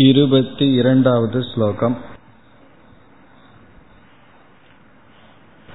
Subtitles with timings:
[0.00, 1.94] इरवतिरण्डावद् श्लोकम्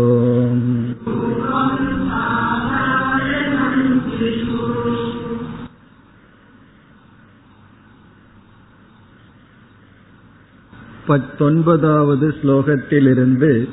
[11.07, 13.67] பத்தொன்பதாவது ஸ்லோகத்திலிருந்து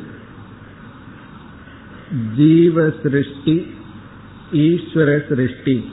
[2.37, 3.65] ஜீவ சிருஷ்டி
[4.53, 5.85] ஈஸ்வர சிருஷ்டி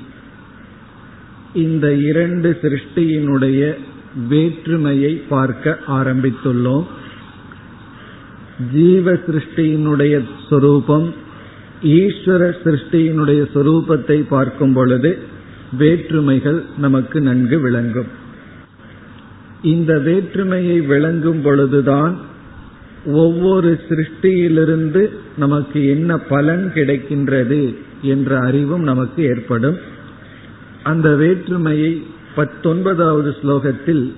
[1.54, 3.74] இந்த இரண்டு சிருஷ்டியினுடைய
[4.28, 6.84] வேற்றுமையை பார்க்க ஆரம்பித்துள்ளோம்.
[8.72, 11.14] ஜீவ சிருஷ்டியினுடைய சொரூபம்
[11.82, 15.18] ஈஸ்வர சிருஷ்டியினுடைய சொரூபத்தை பார்க்கும் பொழுது
[15.78, 18.10] வேற்றுமைகள் நமக்கு நன்கு விளங்கும்.
[19.62, 22.18] இந்த வேற்றுமையை விளங்கும் பொழுதுதான்
[23.04, 29.76] ஒவ்வொரு சிருஷ்டியிலிருந்து நமக்கு என்ன பலன் கிடைக்கின்றது என்ற அறிவும் நமக்கு ஏற்படும்.
[30.82, 32.02] அந்த வேற்றுமையை
[32.34, 34.12] பத்தொன்பதாவது ஸ்லோகத்தில்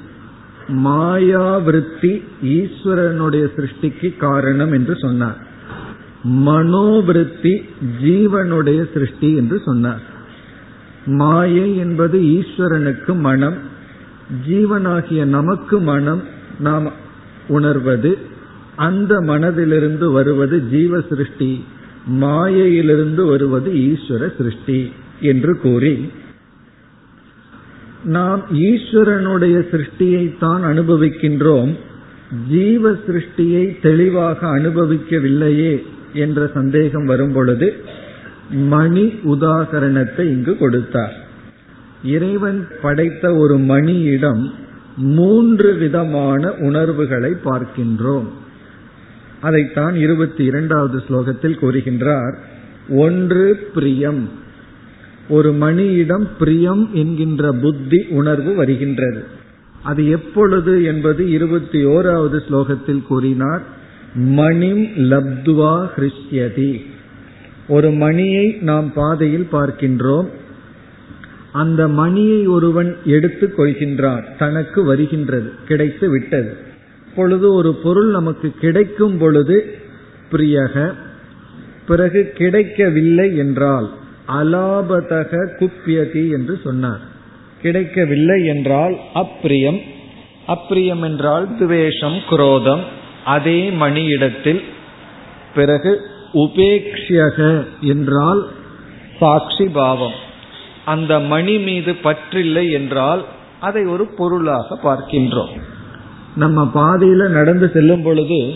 [0.68, 5.46] மாயாவிருத்தி ஈஸ்வரனுடைய சிருஷ்டிக்கு காரணம் என்று சொன்னார்.
[6.24, 7.64] மனோவிருத்தி
[8.02, 10.00] ஜீவனுடைய சிருஷ்டி என்று சொன்னார்.
[11.06, 13.56] மாயை என்பது ஈஸ்வரனுக்கு மனம்
[14.48, 16.22] ஜீவனாகிய நமக்கு மனம்
[16.58, 16.92] நாம்
[17.48, 18.18] உணர்வது
[18.76, 21.64] அந்த மனதிலிருந்து வருவது ஜீவ சிருஷ்டி
[22.06, 26.10] மாயையிலிருந்து வருவது ஈஸ்வர சிருஷ்டி என்று கூறி
[28.04, 31.72] நாம் ஈஸ்வரனுடைய சிருஷ்டியைத்தான் அனுபவிக்கின்றோம்
[32.48, 35.82] ஜீவ சிருஷ்டியை தெளிவாக அனுபவிக்கவில்லையே
[36.12, 37.74] என்ற சந்தேகம் வரும் பொழுது
[38.50, 41.14] மணி உதாகரணத்தை இங்கு கொடுத்தார்.
[42.02, 44.52] இறைவன் படைத்த ஒரு மணியிடம்
[44.96, 48.28] மூன்று விதமான உணர்வுகளை பார்க்கின்றோம்.
[49.44, 52.34] அதைத்தான் இருபத்தி இரண்டாவது ஸ்லோகத்தில் கூறுகின்றார்.
[52.88, 54.28] ஒன்று பிரியம்.
[55.28, 59.24] ஒரு மணியிடம் பிரியம் என்கின்ற புத்தி உணர்வு வருகின்றது.
[59.82, 63.62] அது எப்பொழுது என்பது இருபத்தி ஓராவது ஸ்லோகத்தில் கூறினார்.
[64.14, 66.86] மணிம் லப்துவா ஹிருஷ்யதி.
[67.68, 70.28] ஒரு மணியை நாம் பாதையில் பார்க்கின்றோம்.
[71.52, 74.24] அந்த மணியை ஒருவன் எடுத்துக் கொள்கின்றான்.
[74.38, 75.52] தனக்கு வருகின்றது.
[75.68, 76.72] கிடைத்து விட்டது
[77.16, 79.56] பொழுது ஒரு பொருள் நமக்கு கிடைக்கும் பொழுது
[80.30, 80.94] பிரியக
[81.86, 83.88] பிறகு கிடைக்கவில்லை என்றால்
[84.28, 87.02] அலாபதக குப்பியதி என்று சொன்னார்.
[87.62, 89.80] கிடைக்கவில்லை என்றால் அப்பிரியம்
[90.46, 92.82] அப்பிரியம் என்றால் துவேஷம் குரோதம்
[93.24, 94.62] அதே மணியிடத்தில்
[95.54, 95.92] பிறகு
[96.34, 97.38] உபேக்ஷக
[97.80, 98.42] என்றால்
[99.18, 100.16] சாட்சி பாவம்.
[100.84, 103.24] அந்த மணி மீது பற்றில்லை என்றால்
[103.60, 105.54] அதை ஒரு பொருளாக பார்க்கின்றோம்.
[106.36, 108.54] நம்ம பாதையில நடந்து செல்லும் பொழுது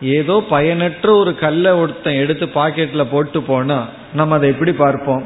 [0.00, 5.22] ஏதோ பயனற்ற ஒரு கல்லை ஒருத்தன் எடுத்து பாக்கெட்ல போட்டு போனா நம்ம அதை எப்படி பார்ப்போம்?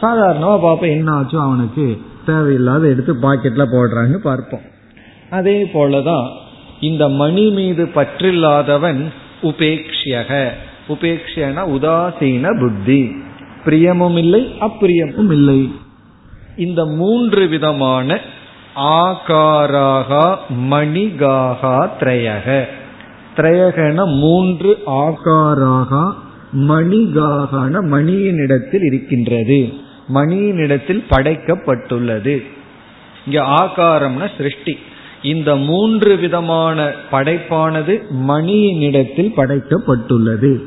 [0.00, 4.60] சாதாரணமா பார்ப்போம் என்ன ஆச்சும் அவனுக்கு தேவையில்லாத எடுத்து பாக்கெட்ல போடுறாங்க பார்ப்போம்.
[5.30, 6.28] அதே போலதான்
[6.80, 9.04] இந்த மணி மீது பற்றில்லாதவன்
[9.42, 10.48] உபேக்ஷியக.
[10.88, 13.12] உபேக்ஷனா உதாசீன புத்தி.
[13.64, 15.72] பிரியமும் இல்லை அப்பிரியமும் இல்லை.
[16.56, 18.20] இந்த மூன்று விதமான
[18.78, 20.36] ஆகாராகா
[20.70, 22.64] மணிகாகா திரையக.
[23.36, 26.14] திரையகன மூன்று ஆகாராகா
[26.52, 29.72] மணிகாகன மணியின் இடத்தில் இருக்கின்றது.
[30.08, 32.42] மணியின் இடத்தில் படைக்கப்பட்டுள்ளது.
[33.26, 34.78] இங்க ஆகாரம்னா சிருஷ்டி.
[35.22, 40.62] இந்த மூன்று விதமான படைப்பானது மணியினிடத்தில் படைக்கப்பட்டுள்ளது.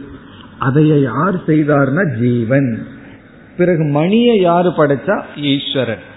[0.60, 2.88] அதையை யார் செய்தார்னா ஜீவன்.
[3.58, 6.10] பிறகு மணியை யாரு படைச்சா ஈஸ்வரன்.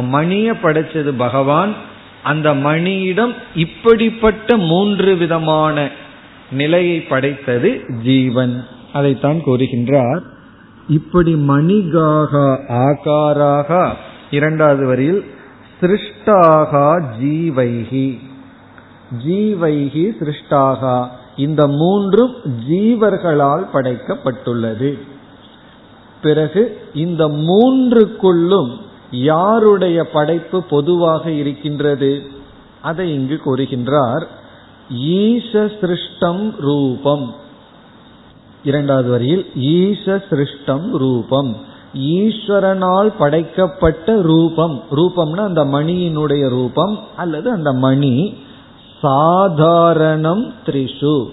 [0.00, 1.74] மணிய படைச்சது பகவான்.
[2.22, 5.88] அந்த மணியிடம் இப்படிப்பட்ட மூன்று விதமான
[6.50, 8.64] நிலையை படைத்தது ஜீவன்.
[8.92, 10.20] அதைத்தான் கூறுகின்றார்.
[10.88, 13.92] இப்படி மணிகாக ஆகாராக
[14.30, 15.24] இரண்டாவது வரியில்
[15.80, 18.18] சிருஷ்டாகா ஜீவைகி.
[19.26, 21.08] ஜீவைகி சிருஷ்டாகா.
[21.36, 22.34] இந்த மூன்றும்
[22.70, 24.98] ஜீவர்களால் படைக்கப்பட்டுள்ளது.
[26.22, 28.76] பிறகு இந்த மூன்றுக்குள்ளும்
[29.12, 32.22] யாருடைய படைப்பு பொதுவாக இருக்கின்றது?
[32.82, 34.24] அதை இங்கு கூறுகின்றார்.
[34.92, 37.34] ஈச சிருஷ்டம் ரூபம்.
[38.64, 41.56] இரண்டாவது வரியில் ஈச சிருஷ்டம் ரூபம்.
[41.98, 44.82] ஈஸ்வரனால் படைக்கப்பட்ட ரூபம்.
[44.90, 48.34] ரூபம்னா அந்த மணியினுடைய ரூபம் அல்லது அந்த மணி.
[49.02, 51.26] சாதாரணம் த்ரிஷு.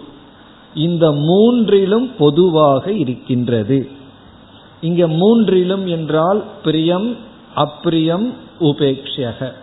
[0.75, 3.89] இந்த மூன்றிலும் பொதுவாக இருக்கின்றது.
[4.81, 9.53] இங்க மூன்றிலும் என்றால் பிரியம் அப்பிரியம் உபேக்ஷக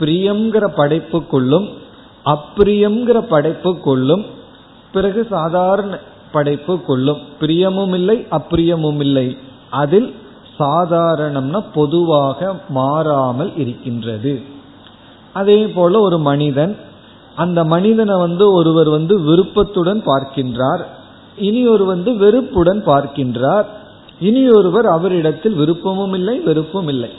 [0.00, 1.68] பிரியம்ங்கிற படைப்புக்குள்ளும்
[2.24, 4.24] அப்பிரியம்ங்கிற படைப்புக்குள்ளும்
[4.92, 5.98] பிறகு சாதாரண
[6.32, 9.36] படைப்புக்குள்ளும் பிரியமும் இல்லை அப்பிரியமும் இல்லை
[9.70, 10.14] அதில்
[10.58, 14.42] சாதாரணம்னா பொதுவாக மாறாமல் இருக்கின்றது.
[15.32, 16.76] அதே போல ஒரு மனிதன்
[17.36, 20.84] அந்த மனிதனை வந்து ஒருவர் வந்து விருப்பத்துடன் பார்க்கின்றார்.
[21.36, 23.66] இனி ஒரு வந்து வெறுப்புடன் பார்க்கின்றார்.
[24.20, 27.10] இனி ஒருவர் அவரிடத்தில் விருப்பமும் இல்லை வெறுப்பும் இல்லை.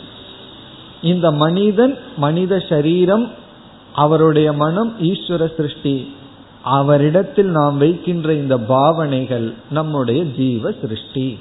[1.02, 3.32] இந்த மனிதன் மனித சரீரம்
[3.94, 6.14] அவருடைய மனம் ஈஸ்வர சிருஷ்டி.
[6.64, 11.40] அவரிடத்தில் நாம் வைக்கின்ற இந்த பாவனைகள் நம்முடைய ஜீவ சிருஷ்டி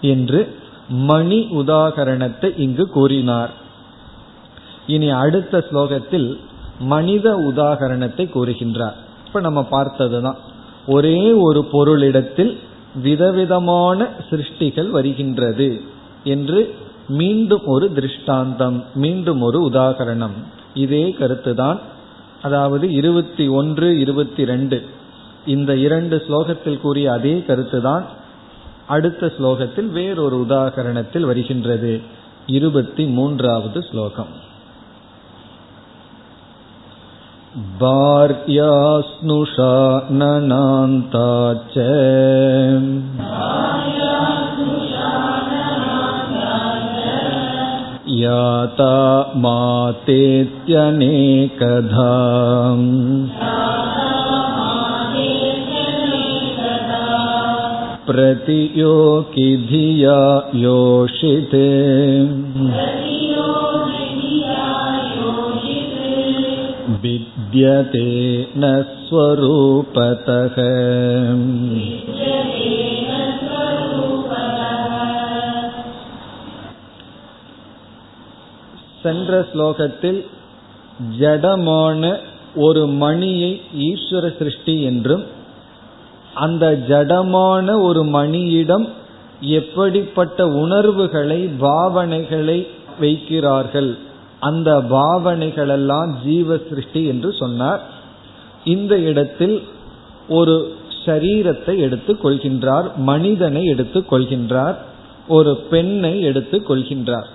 [0.00, 0.54] என்று
[0.88, 3.50] மணி உதாகரணத்தை இங்கு கூறினார்.
[4.86, 6.36] இனி அடுத்த ஸ்லோகத்தில்
[6.80, 8.94] மனித உதாகரணத்தை கூறுகின்றார்.
[9.26, 10.36] இப்ப நம்ம பார்த்ததுதான்.
[10.86, 12.58] ஒரே ஒரு பொருளிடத்தில்
[12.94, 15.80] விதவிதமான சிருஷ்டிகள் வருகின்றது
[16.24, 16.74] என்று
[17.08, 20.36] மீண்டும் ஒரு திருஷ்டாந்தம் மீண்டும் ஒரு உதாகரணம்.
[20.74, 21.78] இதே கருத்துதான்
[22.42, 24.86] அதாவது இருபத்தி ஒன்று இருபத்தி ரெண்டு.
[25.46, 28.04] இந்த இரண்டு ஸ்லோகத்தில் கூறிய அதே கருத்துதான்
[28.86, 32.00] அடுத்த ஸ்லோகத்தில் வேறொரு உதாகரணத்தில் வருகின்றது.
[32.46, 34.48] இருபத்தி மூன்றாவது ஸ்லோகம்.
[37.81, 39.73] भार्यास्नुषा
[40.21, 41.27] ननान्ता
[41.73, 41.85] च
[48.23, 48.95] याता
[49.45, 50.35] मातेत्यनेकधा
[58.07, 60.19] प्रतियोगि धिया
[60.65, 61.65] योषिते
[67.49, 68.07] विद्यते
[68.55, 68.63] न
[68.99, 70.55] स्वरूपतः
[79.01, 80.19] சென்ற ஸ்லோகத்தில்
[81.19, 82.01] ஜடமான
[82.55, 83.51] ஒரு மணியை
[83.87, 85.25] ஈஸ்வர சிருஷ்டி என்றும்
[86.35, 88.85] அந்த ஜடமான ஒரு மணியிடம்
[89.55, 92.59] எப்படிப்பட்ட உணர்வுகளை பாவனைகளை
[92.99, 93.91] வைக்கிறார்கள்
[94.40, 97.82] அந்த பாவனைகளெல்லாம் ஜீவ சிருஷ்டி என்று சொன்னார்.
[98.64, 99.62] இந்த இடத்தில்
[100.28, 104.74] ஒரு சரீரத்தை எடுத்துக் கொள்கின்றார் மனிதனை எடுத்துக் கொள்கின்றார்
[105.28, 107.26] ஒரு பெண்ணை எடுத்துக் கொள்கின்றார்.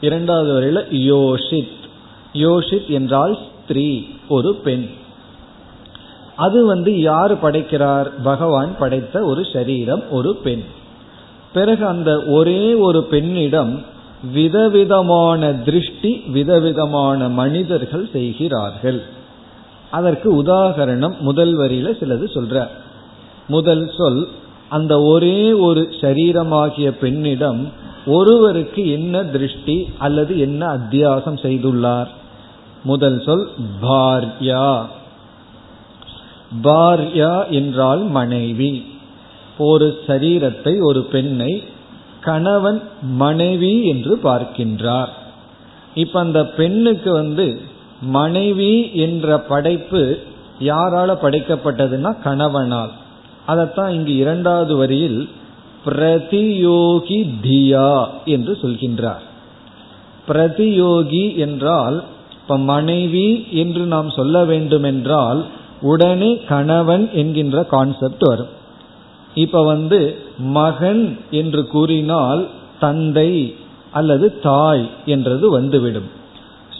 [0.00, 1.80] இரண்டாவது வரையில யோஷித்.
[2.32, 4.86] யோஷித் என்றால் ஸ்திரீ ஒரு பெண்.
[6.36, 8.22] அது வந்து யார் படைக்கிறார்?
[8.22, 10.62] பகவான் படைத்த ஒரு சரீரம் ஒரு பெண்.
[11.52, 13.82] பிறகு அந்த ஒரே ஒரு பெண்ணிடம்
[14.30, 19.02] விதவிதமான திருஷ்டி விதவிதமான மனிதர்கள் செய்கிறார்கள்.
[19.90, 22.66] அதற்கு உதாகரணம் முதல் வரியில சிலது சொல்ற.
[23.48, 24.28] முதல் சொல்
[24.68, 27.72] அந்த ஒரே ஒரு சரீரமாகிய பெண்ணிடம்
[28.06, 32.06] ஒருவருக்கு என்ன திருஷ்டி அல்லது என்ன அத்தியாசம் செய்துள்ளார்?
[32.84, 33.50] முதல் சொல்
[33.82, 34.86] பார்யா.
[36.62, 38.86] பார்யா என்றால் மனைவி.
[39.58, 41.62] ஒரு சரீரத்தை ஒரு பெண்ணை
[42.22, 45.12] கணவன் மனைவி என்று பார்க்கின்றார்.
[45.94, 47.46] இப்ப அந்த பெண்ணுக்கு வந்து
[48.02, 50.02] மனைவி என்ற படைப்பு
[50.60, 52.92] யாரால படைக்கப்பட்டதுன்னா கணவனால்.
[53.46, 55.20] அதைத்தான் இங்கு இரண்டாவது வரியில்
[55.84, 57.92] பிரதியோகி தியா
[58.24, 59.24] என்று சொல்கின்றார்.
[60.28, 61.96] பிரதியோகி என்றால்
[62.42, 65.40] இப்ப மனைவி என்று நாம் சொல்ல வேண்டுமென்றால்
[65.82, 68.52] உடனே கணவன் என்கின்ற கான்செப்ட் வரும்.
[69.34, 72.48] இப்ப வந்து மகன் என்று கூறினால்
[72.80, 73.54] தந்தை
[73.90, 76.10] அல்லது தாய் என்றது வந்துவிடும்.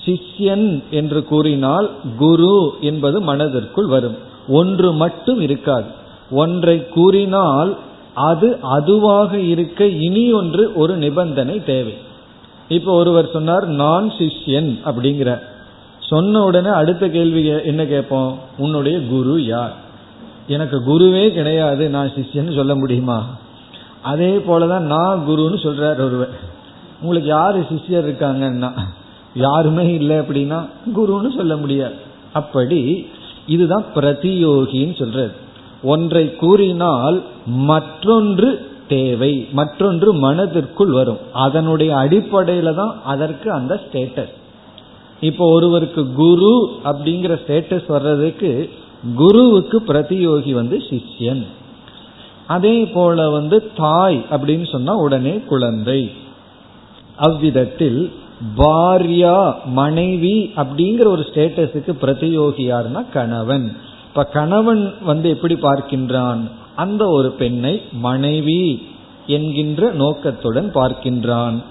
[0.04, 4.16] சிஷ்யன் என்று கூறினால் குரு என்பது மனதிற்குள் வரும்.
[4.48, 5.84] ஒன்று மட்டும் இருக்காது.
[6.30, 7.76] ஒன்றை கூறினால்
[8.14, 11.94] அது அதுவாக இருக்க இனி ஒன்று ஒரு நிபந்தனை தேவை.
[12.68, 15.40] இப்ப ஒருவர் சொன்னார் நான் சிஷ்யன் அப்படிங்கிற.
[16.00, 18.38] சொன்ன உடனே அடுத்த கேள்வி என்ன கேட்போம்?
[18.58, 19.90] உன்னுடைய குரு யார்?
[20.46, 23.26] எனக்கு குருவே கிடையாது நான் சிஷ்யன்னு சொல்ல முடியுமா?
[24.02, 26.28] அதே போலதான் நான் குருன்னு சொல்றார் ஒருவர்.
[27.00, 28.72] உங்களுக்கு யாரு சிஷ்யர் இருக்காங்கன்னா
[29.34, 31.94] யாருமே இல்லை அப்படின்னா குருன்னு சொல்ல முடியாது.
[32.32, 33.10] அப்படி
[33.46, 35.30] இதுதான் பிரதியோகின்னு சொல்றது.
[35.82, 41.18] ஒன்றை கூறினால் மற்றொன்று தேவை மற்றொன்று மனதிற்குள் வரும்.
[41.32, 44.40] அதனுடைய அடிப்படையில தான் அதற்கு அந்த ஸ்டேட்டஸ்
[45.20, 48.70] இப்போ ஒருவருக்கு குரு அப்படிங்கிற ஸ்டேட்டஸ் வர்றதுக்கு
[49.14, 51.46] குருவுக்கு பிரதியோகி வந்து சிஷ்யன்.
[52.46, 56.10] அதே போல வந்து தாய் அப்படின்னு சொன்னா உடனே குழந்தை.
[57.16, 58.12] அவ்விதத்தில்
[58.56, 63.76] பாரியா மனைவி அப்படிங்கிற ஒரு ஸ்டேட்டஸுக்கு பிரதியோகியார்னா கணவன்.
[64.08, 66.50] இப்ப கணவன் வந்து எப்படி பார்க்கின்றான்?
[66.76, 68.86] அந்த ஒரு பெண்ணை மனைவி
[69.26, 71.62] என்கின்ற நோக்கத்துடன் பார்க்கின்றான்.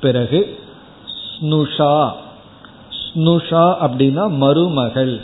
[0.00, 0.58] பிறகு
[1.40, 2.10] ஸ்னுஷா.
[3.14, 5.20] ஸ்னுஷா அப்படின்னா மருமகள்.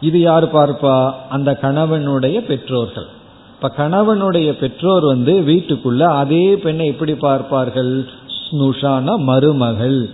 [0.00, 1.12] இது யார் பார்ப்பா?
[1.28, 3.06] அந்த கணவனுடைய பெற்றோர்கள்.
[3.54, 8.04] இப்ப கணவனுடைய பெற்றோர் வந்து வீட்டுக்குள்ள அதே பெண்ணை எப்படி பார்ப்பார்கள்?
[8.50, 10.10] ஸ்னுஷான மருமகள்.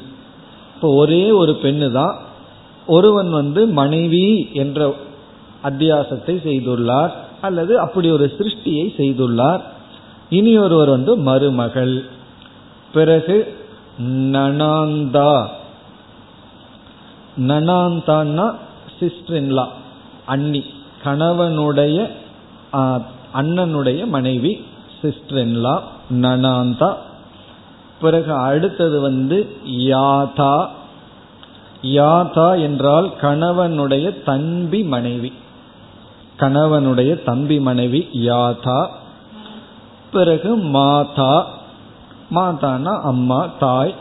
[0.75, 2.17] இப்போ ஒரே ஒரு பெண்ணு தான்
[2.87, 4.95] ஒருவன் வந்து மனைவி என்ற
[5.65, 7.11] அத்தியாசத்தை செய்துள்ளார்
[7.41, 9.61] அல்லது அப்படி ஒரு சிருஷ்டியை செய்துள்ளார்.
[10.31, 12.05] இனி ஒருவர் வந்து மருமகள்.
[12.93, 13.55] பிறகு
[14.03, 15.47] நனாந்தா.
[17.41, 18.55] நனாந்தான்னா
[19.03, 19.67] சிஸ்டர்லா
[20.27, 20.65] அன்னி
[21.05, 22.11] கணவனுடைய
[23.35, 24.65] அண்ணனுடைய மனைவி
[25.03, 25.81] சிஸ்டர்லா
[26.11, 26.95] நனாந்தா.
[28.01, 30.69] பிறகு அடுத்தது வந்து யாதா.
[31.83, 35.33] யாதா என்றால் கணவனுடைய தம்பி மனைவி.
[36.39, 38.89] கணவனுடைய தம்பி மனைவி யாதா.
[40.13, 41.47] பிறகு மாதா.
[42.35, 43.95] மாதானா அம்மா தாய்.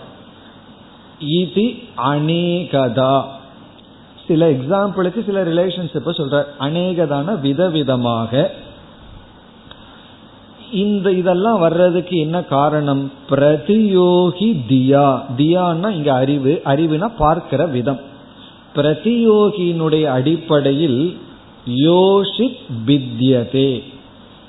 [1.19, 3.39] இது அநேகதா.
[4.31, 8.47] சில எக்ஸாம்பிளுக்கு சில ரிலேஷன்ஷிப்பை சொல்ற அநேகதான விதவிதமாக
[10.71, 13.11] இந்த இதெல்லாம் வர்றதுக்கு என்ன காரணம்?
[13.29, 15.07] பிரதியோகி தியா.
[15.37, 17.99] தியான்னா இங்க அறிவு அறிவுனா பார்க்கிற விதம்.
[18.75, 21.17] பிரதியோகியினுடைய அடிப்படையில்
[21.75, 23.83] யோஷித் பித்யதே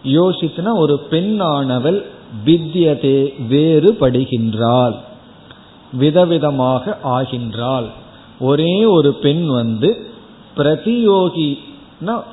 [0.05, 2.01] யோசித்னா ஒரு பெண்ணானவள்
[2.47, 3.17] வித்யதே
[3.51, 4.95] வேறுபடுகின்றாள்
[6.01, 7.89] விதவிதமாக ஆகின்றாள்.
[8.43, 9.91] ஒரே ஒரு பெண் வந்து
[10.57, 11.59] பிரதியோகி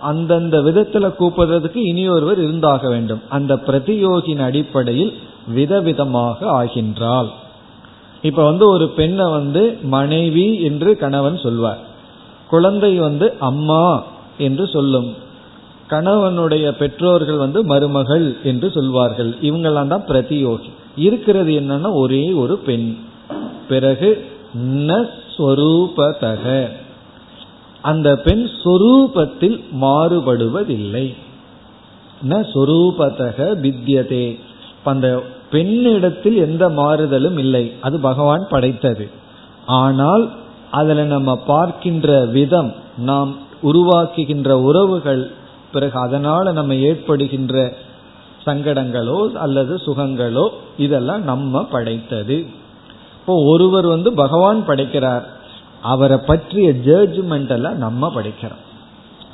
[0.01, 3.21] அந்தந்த விதத்துல கூப்பிடுறதுக்கு இனி ஒருவர் இருந்தாக வேண்டும்.
[3.29, 5.13] அந்த பிரதியோகின் அடிப்படையில்
[5.55, 7.29] விதவிதமாக ஆகின்றாள்.
[8.21, 11.79] இப்ப வந்து ஒரு பெண்ணை வந்து மனைவி என்று கணவன் சொல்வார்.
[12.49, 14.03] குழந்தை வந்து அம்மா
[14.37, 15.13] என்று சொல்லும்.
[15.89, 19.31] கணவனுடைய பெற்றோர்கள் வந்து மருமகள் என்று சொல்வார்கள்.
[19.41, 20.69] இவங்கெல்லாம் தான் பிரதியோகி.
[20.95, 22.97] இருக்கிறது என்னன்னா ஒரே ஒரு பெண்.
[23.69, 24.09] பிறகு
[25.39, 26.69] ஸ்வரூபதக.
[27.81, 31.15] அந்த பெண் சொரூபத்தில் மாறுபடுவதில்லை.
[32.29, 34.39] ந சொரூபதக வித்யதே.
[34.83, 37.73] அந்த பெண்ணிடத்தில் எந்த மாறுதலும் இல்லை.
[37.81, 39.09] அது பகவான் படைத்தது.
[39.65, 40.29] ஆனால்
[40.71, 45.31] அதில் நம்ம பார்க்கின்ற விதம் நாம் உருவாக்குகின்ற உறவுகள்
[45.73, 47.73] பிறகு அதனால நம்ம ஏற்படுகின்ற
[48.45, 52.45] சங்கடங்களோ அல்லது சுகங்களோ இதெல்லாம் நம்ம படைத்தது.
[53.19, 55.37] இப்போ ஒருவர் வந்து பகவான் படைக்கிறார்.
[55.81, 58.57] அவரை பற்றிய ஜட்ஜ்மெண்ட் எல்லாம் நம்ம படிக்கிறோம்.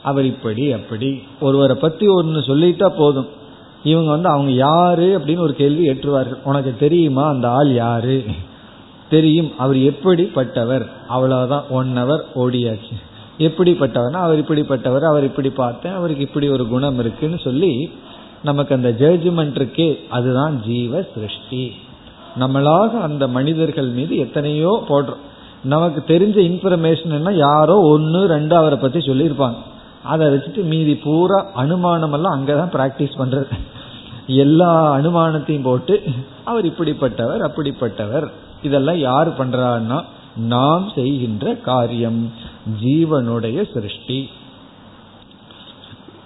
[0.04, 1.24] அவர் இப்படி அப்படி.
[1.42, 3.27] ஒருவரை பத்தி ஒன்று சொல்லிட்டா போதும்.
[3.84, 6.38] இவங்க வந்து அவங்க யாரு அப்படின்னு ஒரு கேள்வி ஏற்றுவார்கள்.
[6.44, 7.27] உனக்கு தெரியுமா?
[7.27, 8.24] அந்த ஆள் யாரு?
[9.10, 9.51] தெரியும்.
[9.58, 10.86] அவர் எப்படிப்பட்டவர்?
[11.08, 11.63] அவ்வளவுதான்.
[11.70, 12.94] One hour ஓடியாச்சு.
[13.38, 17.92] எப்படிப்பட்டவர்னா அவர் இப்படிப்பட்டவர் அவர் இப்படி பார்த்தேன் அவருக்கு இப்படி ஒரு குணம் இருக்குன்னு சொல்லி
[18.44, 20.08] நமக்கு அந்த ஜட்ஜ்மெண்ட் இருக்கே.
[20.10, 21.74] அதுதான் ஜீவ சிருஷ்டி.
[22.39, 25.24] நம்மளாக அந்த மனிதர்கள் மீது எத்தனையோ போடுறோம்.
[25.63, 27.32] நமக்கு தெரிஞ்ச இன்ஃபர்மேஷன் என்ன?
[27.34, 29.60] யாரோ ஒன்று ரெண்டு அவரை பற்றி சொல்லியிருப்பாங்க.
[30.04, 33.56] அதை வச்சுட்டு மீதி பூரா அனுமானம் எல்லாம் அங்கதான் ப்ராக்டிஸ் பண்ணுறது
[34.27, 35.96] எல்லா அனுமானத்தையும் போட்டு
[36.44, 38.27] அவர் இப்படிப்பட்டவர் அப்படிப்பட்டவர்.
[38.63, 40.00] இதெல்லாம் யார் பண்ணுறாருன்னா
[40.36, 42.32] நாம் செய்கின்ற காரியம்
[42.84, 44.30] ஜீவனுடைய சிருஷ்டி.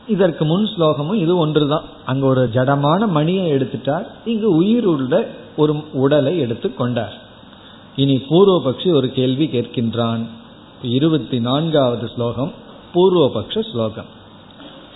[0.08, 1.88] இதற்கு முன் ஸ்லோகமும் இது ஒன்றுதான்.
[2.06, 4.06] அங்க ஒரு ஜடமான மணியை எடுத்துட்டார்.
[4.25, 5.13] இங்கு உயிர் உள்ள
[5.59, 7.16] ஒரு உடலை எடுத்து கொண்டார்
[7.97, 10.23] இனி பூர்வபக்ஷி ஒரு கேள்வி கேட்கின்றான்
[10.90, 12.52] இருபத்தி நான்காவது ஸ்லோகம்
[12.94, 14.11] பூர்வபக்ஷ ஸ்லோகம்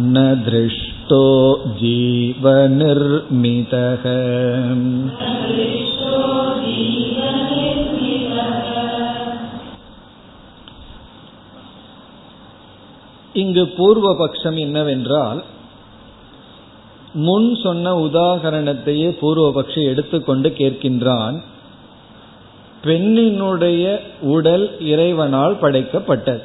[0.00, 0.14] न
[0.46, 1.24] दृष्टो
[1.80, 4.04] जीवनिर्मितः
[13.33, 15.43] இங்கு பூர்வபக்ஷம் என்னவென்றால்
[17.13, 21.41] முன் சொன்ன உதாகரணத்தையே பூர்வபக்ஷி எடுத்துக்கொண்டு கேட்கின்றான்.
[22.83, 26.41] பெண்ணினுடைய உடல் இறைவனால் படைக்கப்பட்டது.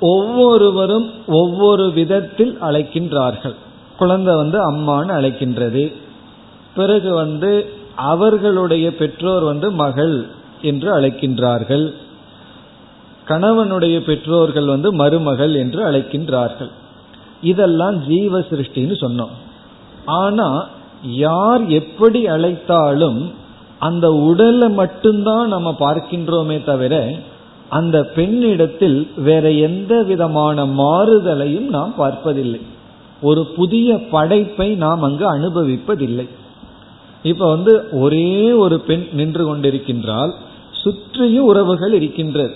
[0.00, 3.54] ஒவ்வொருவரும் ஒவ்வொரு விதத்தில் அழைக்கின்றார்கள்.
[3.98, 5.94] குழந்தை வந்து அம்மான்னு அழைக்கின்றது.
[6.74, 10.28] பிறகு வந்து அவர்களுடைய பெற்றோர் வந்து மகள்
[10.62, 11.94] என்று அழைக்கின்றார்கள்.
[13.30, 16.70] கணவனுடைய பெற்றோர்கள் வந்து மருமகள் என்று அழைக்கின்றார்கள்.
[17.42, 19.34] இதெல்லாம் ஜீவ சிருஷ்டின்னு சொன்னோம்.
[20.04, 20.66] ஆனா
[21.02, 23.20] யார் எப்படி அழைத்தாலும்
[23.78, 26.94] அந்த உடலை மட்டும்தான் நம்ம பார்க்கின்றோமே தவிர
[27.68, 32.60] அந்த பெண்ணிடத்தில் வேற எந்த விதமான மாறுதலையும் நாம் பார்ப்பதில்லை.
[33.22, 36.26] ஒரு புதிய படைப்பை நாம் அங்கு அனுபவிப்பதில்லை.
[37.22, 40.32] இப்ப வந்து ஒரே ஒரு பெண் நின்று கொண்டிருக்கின்றால்
[40.82, 42.54] சுற்றியும் உறவுகள் இருக்கின்றது.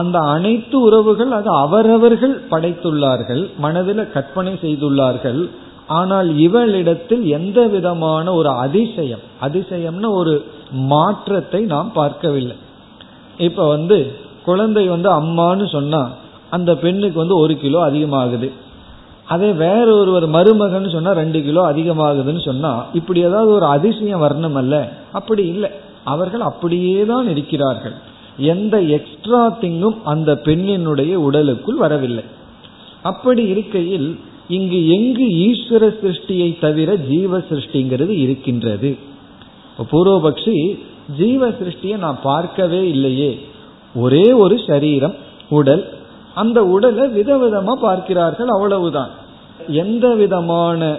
[0.00, 5.40] அந்த அனைத்து உறவுகள் அது அவரவர்கள் படைத்துள்ளார்கள் மனதில் கற்பனை செய்துள்ளார்கள்.
[5.98, 10.34] ஆனால் இவளிடத்தில் எந்த விதமான ஒரு அதிசயம் அதிசயம்னு ஒரு
[10.92, 12.56] மாற்றத்தை நாம் பார்க்கவில்லை.
[13.46, 13.98] இப்ப வந்து
[14.48, 16.02] குழந்தை வந்து அம்மான்னு சொன்னா
[16.56, 18.48] அந்த பெண்ணுக்கு வந்து ஒரு கிலோ அதிகமாகுது.
[19.34, 24.74] அதே வேற ஒருவர் மருமகன் சொன்னா ரெண்டு கிலோ அதிகமாகுதுன்னு சொன்னா இப்படி ஏதாவது ஒரு அதிசயம் வரணும் அல்ல
[25.18, 25.70] அப்படி இல்லை.
[26.12, 27.96] அவர்கள் அப்படியே தான் இருக்கிறார்கள்.
[28.36, 32.24] எந்த எக்ஸ்ட்ரா திங்கும் அந்த பெண்ணினுடைய உடலுக்குள் வரவில்லை.
[33.02, 38.96] அப்படி இருக்கையில் இங்கு எங்கு ஈஸ்வர சிருஷ்டியை தவிர ஜீவ சிருஷ்டிங்கிறது இருக்கின்றது.
[39.92, 40.78] பூர்வபக்ஷி
[41.18, 43.46] ஜீவ சிருஷ்டியை நான் பார்க்கவே இல்லையே.
[43.94, 45.14] ஒரே ஒரு சரீரம்
[45.48, 45.94] உடல்.
[46.34, 49.10] அந்த உடலை விதவிதமா பார்க்கிறார்கள் அவ்வளவுதான்.
[49.68, 50.98] எந்த விதமான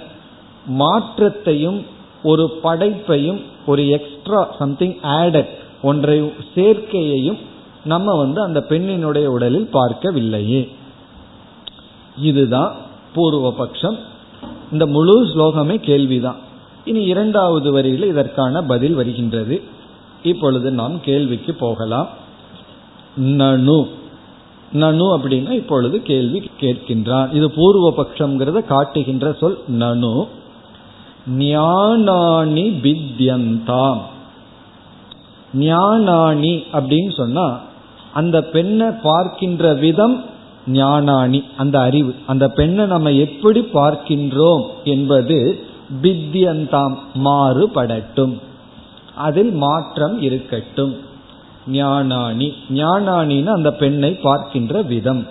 [0.66, 1.86] மாற்றத்தையும்
[2.24, 7.38] ஒரு படைப்பையும் ஒரு எக்ஸ்ட்ரா சம்திங் ஆடட் ஒன்றை சேர்க்கையையும்
[7.86, 10.70] நம்ம வந்து அந்த பெண்ணினுடைய உடலில் பார்க்கவில்லையே.
[12.18, 12.76] இதுதான்
[13.14, 13.98] பூர்வ பட்சம்
[14.72, 16.36] இந்த முழு ஸ்லோகமே கேள்விதான்.
[16.86, 19.62] இனி இரண்டாவது வரியில் இதற்கான பதில் வருகின்றது.
[20.24, 22.10] இப்பொழுது நாம் கேள்விக்கு போகலாம்.
[23.20, 23.88] நனு.
[24.74, 27.34] நனு அப்படின்னா இப்பொழுது கேள்வி கேட்கின்றான்.
[27.34, 30.28] இது பூர்வ பட்சம்ங்கிறத காட்டுகின்ற சொல் நனு.
[31.38, 34.00] ஞானாணி பித்யந்தாம்
[35.54, 37.60] ஞானாணி அப்படின்னு சொன்னா
[38.14, 40.24] அந்த பெண்ணை பார்க்கின்ற விதம்
[40.74, 42.16] ஞானாணி அந்த அறிவு.
[42.28, 45.66] அந்த பெண்ணை நம்ம எப்படி பார்க்கின்றோம் என்பது
[46.02, 48.40] பித்தியந்தாம் மாறுபடட்டும்.
[49.16, 50.96] அதில் மாற்றம் இருக்கட்டும்.
[51.72, 52.54] ஞானாணி.
[52.74, 55.28] ஞானாணின்னு அந்த பெண்ணை பார்க்கின்ற விதம்.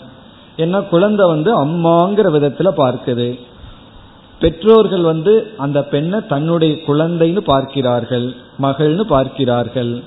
[0.56, 3.40] என்ன குழந்தை வந்து அம்மாங்கிற விதத்துல பார்க்குது.
[4.40, 10.02] பெற்றோர்கள் வந்து அந்த பெண்ணை தன்னுடைய குழந்தைன்னு பார்க்கிறார்கள் மகள்னு பார்க்கிறார்கள்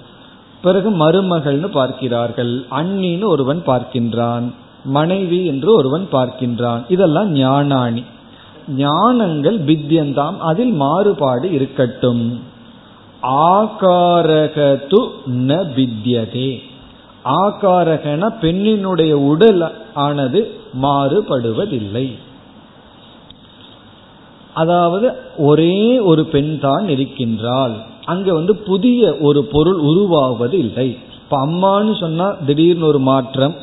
[0.61, 6.81] பிறகு மருமகள்னு பார்க்கிறார்கள் அண்ணின்னு ஒருவன் பார்க்கின்றான் மனைவி என்று ஒருவன் பார்க்கின்றான்.
[6.87, 8.03] இதெல்லாம் ஞானாணி.
[8.77, 12.41] ஞானங்கள் பித்தியந்தாம் அதில் மாறுபாடு இருக்கட்டும்.
[13.23, 16.61] ஆகாரகது ந பித்தியதே
[17.25, 22.15] ஆகாரகன பெண்ணினுடைய உடல் ஆனது மாறுபடுவதில்லை.
[24.55, 27.75] அதாவது ஒரே ஒரு பெண் தான் இருக்கின்றாள்.
[28.05, 30.97] அங்க வந்து புதிய ஒரு பொருள் உருவாவது இல்லை.
[31.23, 33.55] இப்ப அம்மான்னு சொன்னா திடீர்னு ஒரு மாற்றம்.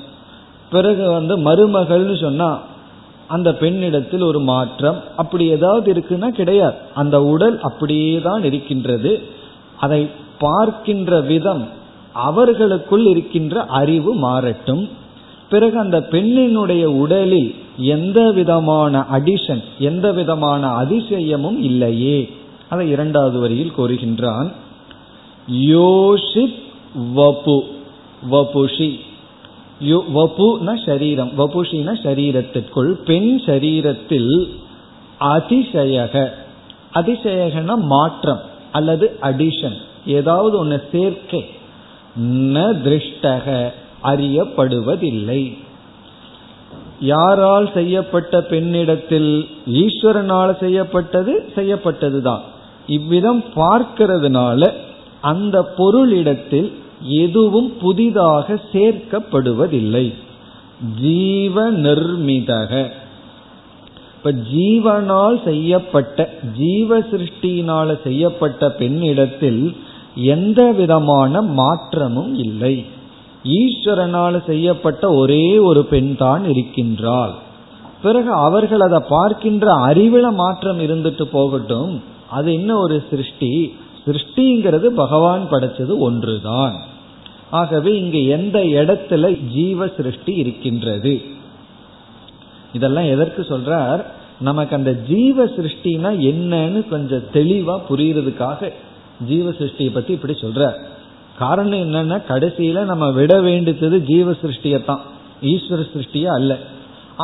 [0.70, 2.50] பிறகு வந்து மருமகள்னு சொன்னா
[3.28, 4.98] அந்த பெண்ணிடத்தில் ஒரு மாற்றம்.
[5.16, 6.78] அப்படி ஏதாவது இருக்குன்னா கிடையாது.
[6.94, 9.12] அந்த உடல் அப்படியே தான் இருக்கின்றது.
[9.78, 10.00] அதை
[10.38, 11.64] பார்க்கின்ற விதம்
[12.12, 14.84] அவர்களுக்குள் இருக்கின்ற அறிவு மாறட்டும்.
[15.50, 22.32] பிறகு அந்த பெண்ணினுடைய உடலில் எந்த விதமான அடிஷன் எந்த விதமான அதிசயமும் இல்லையே.
[22.68, 24.52] அதை இரண்டாவது வரியில் கூறுகின்றான்.
[25.52, 26.62] யோஷித்
[27.16, 27.60] வபு
[28.30, 28.98] வபுஷி.
[29.80, 34.48] வபுன சரீரம் வபுஷின சரீரத்திற்குள் பெண் சரீரத்தில்
[35.18, 36.34] அதிசயக
[36.94, 38.40] அதிசயகன மாற்றம்
[38.72, 41.46] அல்லது அடிஷன் ஏதாவது ஒன்று சேர்க்கை
[42.20, 43.72] ந திருஷ்டக
[44.04, 45.58] அறியப்படுவதில்லை.
[47.02, 49.30] யாரால் செய்யப்பட்ட பெண்ணிடத்தில்
[49.82, 52.42] ஈஸ்வரனால் செய்யப்பட்டது செய்யப்பட்டதுதான்.
[52.86, 54.70] இவ்விதம் பார்க்கிறதுனால
[55.20, 56.70] அந்த பொருளிடத்தில்
[57.22, 60.06] எதுவும் புதிதாக சேர்க்கப்படுவதில்லை.
[61.00, 62.72] ஜீவ நிர்மிதக
[64.16, 69.62] இப்ப ஜீவனால் செய்யப்பட்ட ஜீவ சிருஷ்டியினால செய்யப்பட்ட பெண்ணிடத்தில்
[70.14, 72.74] எந்த விதமான மாற்றமும் இல்லை.
[73.44, 77.32] ஈஸ்வரனால் செய்யப்பட்ட ஒரே ஒரு பெண் தான் இருக்கின்றாள்.
[78.02, 82.02] பிறகு அவர்கள் அதை பார்க்கின்ற அறிவில மாற்றம் இருந்துட்டு போகட்டும்.
[82.30, 83.74] அது என்ன ஒரு சிருஷ்டி?
[84.06, 86.74] சிருஷ்டிங்கிறது பகவான் படைச்சது ஒன்றுதான்.
[87.50, 91.22] ஆகவே இங்கு எந்த இடத்துல ஜீவ சிருஷ்டி இருக்கின்றது?
[92.72, 94.04] இதெல்லாம் எதற்கு சொல்றார்?
[94.40, 98.72] நமக்கு அந்த ஜீவ சிருஷ்டினா என்னன்னு கொஞ்சம் தெளிவா புரியறதுக்காக
[99.28, 100.90] ஜீவ சிருஷ்டியை பத்தி இப்படி சொல்றார்.
[101.42, 105.02] காரணம் என்னன்னா கடைசியில நம்ம விட வேண்டியது ஜீவ சிருஷ்டியத்தான்
[105.52, 106.52] ஈஸ்வர சிருஷ்டிய அல்ல.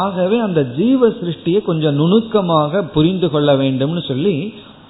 [0.05, 4.35] ஆகவே அந்த ஜீவ சிருஷ்டியை கொஞ்சம் நுணுக்கமாக புரிந்து கொள்ள வேண்டும்னு சொல்லி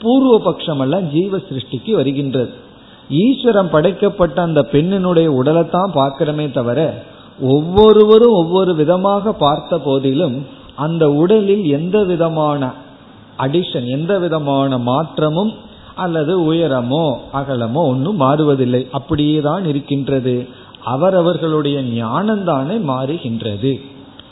[0.02, 2.50] பூர்வ பட்சம் எல்லாம் ஜீவ சிருஷ்டிக்கு வருகின்றது.
[3.20, 6.80] ஈஸ்வரம் படைக்கப்பட்ட அந்த பெண்ணினுடைய உடலை தான் பார்க்கிறமே தவிர
[7.54, 10.36] ஒவ்வொருவரும் ஒவ்வொரு விதமாக பார்த்த போதிலும்
[10.84, 12.70] அந்த உடலில் எந்த விதமான
[13.44, 15.52] அடிஷன் எந்த விதமான மாற்றமும்
[15.98, 18.82] அல்லது உயரமோ அகலமோ ஒன்றும் மாறுவதில்லை.
[18.90, 20.34] அப்படியே தான் இருக்கின்றது.
[20.84, 23.72] அவரவர்களுடைய ஞானம்தானே மாறுகின்றது.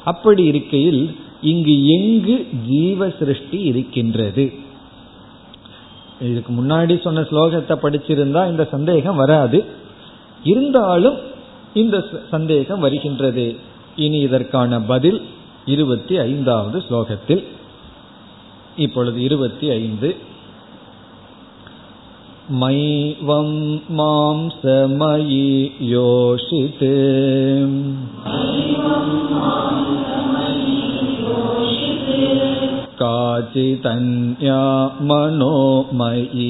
[0.05, 1.03] அப்படி இருக்கையில்
[1.43, 2.37] இங்கு எங்கு
[2.69, 4.45] ஜீவ சிருஷ்டி இருக்கின்றது.
[6.21, 9.59] இதுக்கு முன்னாடி சொன்ன ஸ்லோகத்தை படிச்சிருந்தா இந்த சந்தேகம் வராது.
[10.45, 11.19] இருந்தாலும்
[11.75, 11.97] இந்த
[12.31, 13.47] சந்தேகம் வருகின்றது.
[13.97, 15.21] இனி இதற்கான பதில்
[15.67, 17.43] இருபத்தி ஐந்தாவது ஸ்லோகத்தில்.
[18.77, 20.11] இப்பொழுது இருபத்தி ஐந்து.
[22.62, 23.50] मैवं
[23.98, 25.46] मांसमयि
[25.92, 26.84] योषित्
[33.02, 34.62] काचिदन्या
[35.10, 36.50] मनोमयी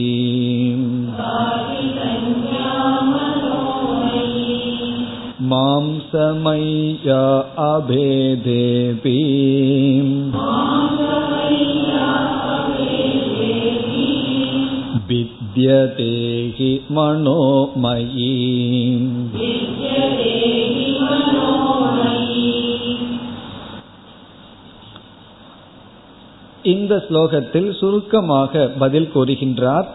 [5.51, 7.23] मांसमय्या
[7.67, 9.17] अभेदेऽपि
[15.56, 16.12] विद्यते
[16.58, 18.32] हि मनोमयी
[26.63, 29.88] இந்த ஸ்லோகத்தில் சுருக்கமாக பதில் கூறுகின்றார்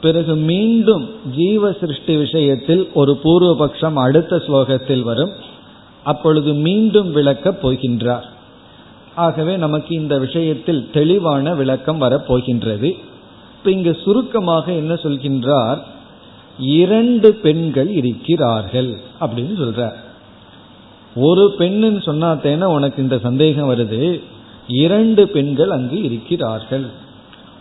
[0.00, 5.32] பிறகு மீண்டும் ஜீவ சிருஷ்டி விஷயத்தில் ஒரு பூர்வபக்ஷம் அடுத்த ஸ்லோகத்தில் வரும்
[6.02, 8.26] அப்பொழுது மீண்டும் விளக்கப் போகின்றார்
[9.16, 12.90] ஆகவே நமக்கு இந்த விஷயத்தில் தெளிவான விளக்கம் வரப்போகின்றது
[13.63, 15.77] இப்ப இங்க சுருக்கமாக என்ன சொல்கின்றார்?
[16.59, 19.93] இரண்டு பெண்கள் இருக்கிறார்கள் அப்படின்னு சொல்றார்.
[21.15, 24.21] ஒரு பெண்ணுன்னு சொன்னாத்தேன உனக்கு இந்த சந்தேகம் வருது.
[24.67, 26.85] இரண்டு பெண்கள் அங்கு இருக்கிறார்கள்.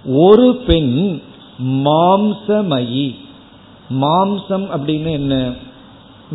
[0.04, 1.20] ஒரு பெண்
[1.62, 3.14] மாம்சமயி.
[4.00, 5.52] மாம்சம் அப்படின்னு என்ன?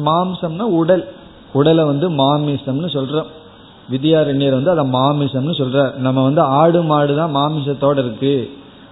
[0.06, 1.12] மாம்சம்னா உடல்.
[1.54, 3.28] உடலை வந்து மாமிசம்னு சொல்றோம்.
[3.92, 5.96] வித்யாரண்யர் வந்து அதை மாமிசம்னு சொல்றார்.
[5.96, 8.50] நம்ம வந்து ஆடு மாடு தான் மாமிசத்தோட இருக்கு.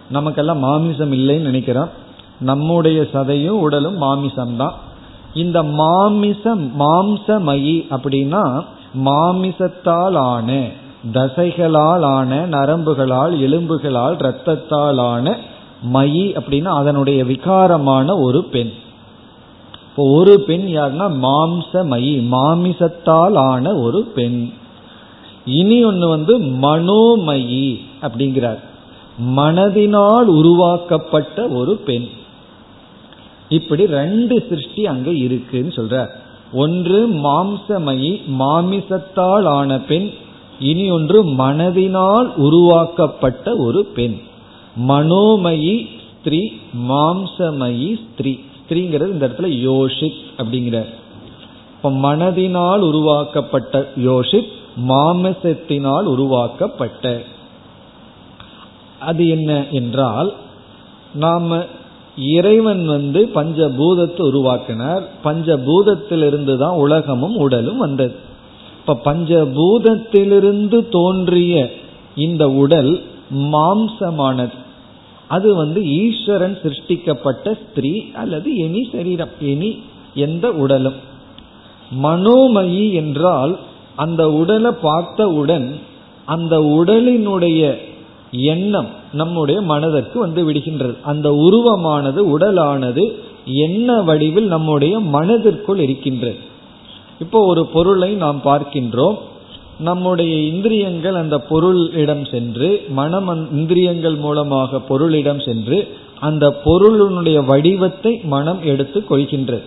[0.09, 1.89] நமக்கெல்லாம் மாமிசம் இல்லைன்னு நினைக்கிறோம்.
[2.39, 4.73] நம்முடைய சதையும் உடலும் மாமிசம் தான்
[5.33, 8.63] இந்த மாமிசம் மாம்சமயி அப்படின்னா
[9.05, 10.67] மாமிசத்தால் ஆன
[11.13, 15.37] தசைகளால் ஆன நரம்புகளால் எலும்புகளால் இரத்தத்தால் ஆன
[15.93, 18.71] மயி அப்படின்னா அதனுடைய விகாரமான ஒரு பெண்.
[19.89, 24.49] இப்போ ஒரு பெண் யாருன்னா மாம்சமயி மாமிசத்தால் ஆன ஒரு பெண்.
[25.45, 28.61] இனி ஒன்று வந்து மனோமயி அப்படிங்கிறார்.
[29.21, 32.05] மனதினால் உருவாக்கப்பட்ட ஒரு பெண்.
[33.49, 36.07] இப்படி ரெண்டு சிருஷ்டி அங்க இருக்குன்னு சொல்ற.
[36.53, 40.09] ஒன்று மாம்சமயி மாமிசத்தால் ஆன பெண்
[40.59, 44.17] இனி ஒன்று மனதினால் உருவாக்கப்பட்ட ஒரு பெண்.
[44.87, 45.87] மனோமயி
[46.19, 46.51] ஸ்திரீ
[46.89, 48.39] மாம்சமயி ஸ்திரீ.
[48.67, 50.85] ஸ்திரீங்கிறது இந்த இடத்துல யோஷித் அப்படிங்கிற.
[51.75, 54.51] இப்ப மனதினால் உருவாக்கப்பட்ட யோஷித்
[54.87, 57.21] மாமிசத்தினால் உருவாக்கப்பட்ட.
[58.99, 60.33] அது என்ன என்றால்
[61.13, 61.63] நாம
[62.17, 65.03] இறைவன் வந்து பஞ்சபூதத்தை உருவாக்கினார்.
[65.23, 68.15] பஞ்சபூதத்திலிருந்து தான் உலகமும் உடலும் வந்தது.
[68.79, 71.71] இப்ப பஞ்சபூதத்திலிருந்து தோன்றிய
[72.15, 74.53] இந்த உடல் மாம்சமானது.
[75.27, 79.79] அது வந்து ஈஸ்வரன் சிருஷ்டிக்கப்பட்ட ஸ்திரீ அல்லது எனி சரீரம் எனி
[80.13, 80.95] எந்த உடலும்.
[82.03, 83.59] மனோமயி என்றால்
[83.95, 85.79] அந்த உடலை பார்த்தவுடன்
[86.25, 87.77] அந்த உடலினுடைய
[88.37, 90.95] எண்ணம் நம்முடைய மனதிற்கு வந்து விடுகின்றது.
[91.01, 96.35] அந்த உருவமானது உடலானது என்ன வடிவில் நம்முடைய மனதிற்குள் இருக்கின்றது.
[97.19, 99.17] இப்போ ஒரு பொருளை நாம் பார்க்கின்றோம்.
[99.79, 105.87] நம்முடைய இந்திரியங்கள் அந்த பொருளிடம் சென்று மனம் இந்திரியங்கள் மூலமாக பொருளிடம் சென்று
[106.19, 109.61] அந்த பொருளினுடைய வடிவத்தை மனம் எடுத்து கொள்கின்றது.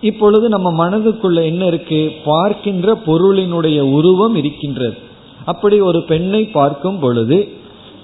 [0.00, 2.12] இப்பொழுது நம்ம மனதுக்குள்ள என்ன இருக்கு?
[2.24, 4.96] பார்க்கின்ற பொருளினுடைய உருவம் இருக்கின்றது.
[5.44, 7.48] அப்படி ஒரு பெண்ணை பார்க்கும் பொழுது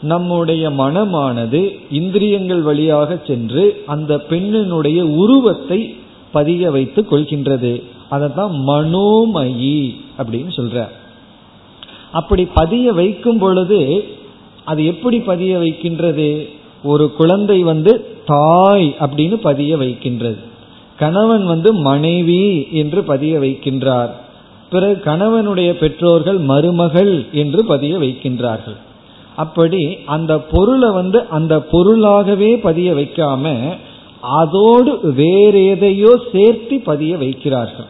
[0.03, 5.97] நம்முடைய மனமானது இந்திரியங்கள் வழியாக சென்று அந்த பெண்ணினுடைய உருவத்தை
[6.33, 7.83] பதிய வைத்துக் கொள்கின்றது.
[8.09, 10.89] அதைத்தான் மனோமயி அப்படின்னு சொல்ற.
[12.13, 14.05] அப்படி பதிய வைக்கும் பொழுது
[14.65, 16.49] அது எப்படி பதிய வைக்கின்றது?
[16.83, 20.39] ஒரு குழந்தை வந்து தாய் அப்படின்னு பதிய வைக்கின்றது.
[20.99, 24.11] கணவன் வந்து மனைவி என்று பதிய வைக்கின்றார்.
[24.71, 28.77] பிறகு கணவனுடைய பெற்றோர்கள் மருமகள் என்று பதிய வைக்கின்றார்கள்.
[29.37, 33.55] அப்படி அந்த பொருளை வந்து அந்த பொருளாகவே பதிய வைக்காம
[34.41, 37.89] அதோடு வேற எதையோ சேர்த்து பதிய வைக்கிறார்கள்.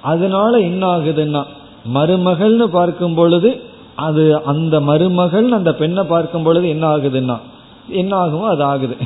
[0.00, 1.42] அதனால என்ன ஆகுதுன்னா
[1.94, 3.50] மருமகள்னு பார்க்கும் பொழுது
[3.94, 7.36] அது அந்த மருமகள் அந்த பெண்ணை பார்க்கும் பொழுது என்ன ஆகுதுன்னா
[7.88, 8.96] என்ன ஆகுமோ அது ஆகுது.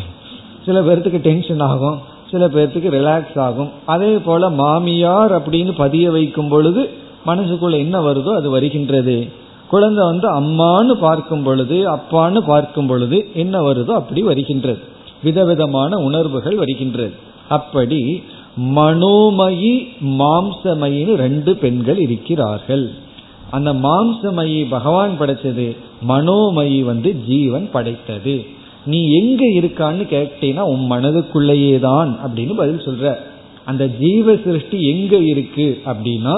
[0.67, 1.99] சில பேர்த்துக்கு டென்ஷன் ஆகும்
[2.31, 3.71] சில பேர்த்துக்கு ரிலாக்ஸ் ஆகும்.
[3.87, 6.91] அதே போல மாமியார் அப்படின்னு பதிய வைக்கும் பொழுது
[7.27, 9.29] மனசுக்குள்ள என்ன வருதோ அது வருகின்றது.
[9.71, 14.83] குழந்தை வந்து அம்மான்னு பார்க்கும் பொழுது அப்பான்னு பார்க்கும் பொழுது என்ன வருதோ அப்படி வருகின்றது.
[15.23, 17.13] விதவிதமான உணர்வுகள் வருகின்றது.
[17.49, 18.23] அப்படி
[18.77, 19.75] மனோமயி
[20.21, 22.85] மாம்சமயின்னு ரெண்டு பெண்கள் இருக்கிறார்கள்.
[23.51, 25.77] அந்த மாம்சமயி பகவான் படைச்சது
[26.09, 28.37] மனோமயி வந்து ஜீவன் படைத்தது.
[28.87, 33.15] நீ எங்க இருக்கான்னு கேட்டீங்கன்னா உன் மனதுக்குள்ளேயே தான் அப்படின்னு பதில் சொல்ற.
[33.65, 36.35] அந்த ஜீவ சிருஷ்டி எங்க இருக்கு அப்படின்னா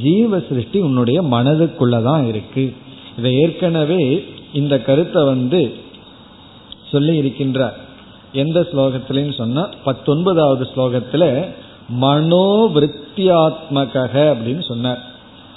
[0.00, 2.74] ஜீவ சிருஷ்டி உன்னுடைய மனதுக்குள்ளதான் இருக்கு.
[3.18, 5.74] இதை ஏற்கனவே இந்த கருத்தை வந்து
[6.90, 7.72] சொல்லி இருக்கின்றார்.
[8.32, 11.46] எந்த ஸ்லோகத்திலன்னு சொன்னா பத்தொன்பதாவது ஸ்லோகத்துல
[12.00, 14.98] மனோவிருத்தியாத்மக அப்படின்னு சொன்னார்.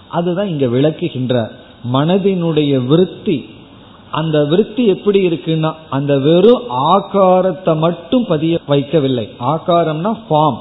[0.10, 1.52] அதுதான் இங்க விளக்குகின்றார்.
[1.94, 3.50] மனதினுடைய விருத்தி
[4.12, 9.30] அந்த விருத்தி எப்படி இருக்குன்னா அந்த வெறும் ஆகாரத்தை மட்டும் பதிய வைக்கவில்லை.
[9.40, 10.58] ஆகாரம்னா ஃபார்ம்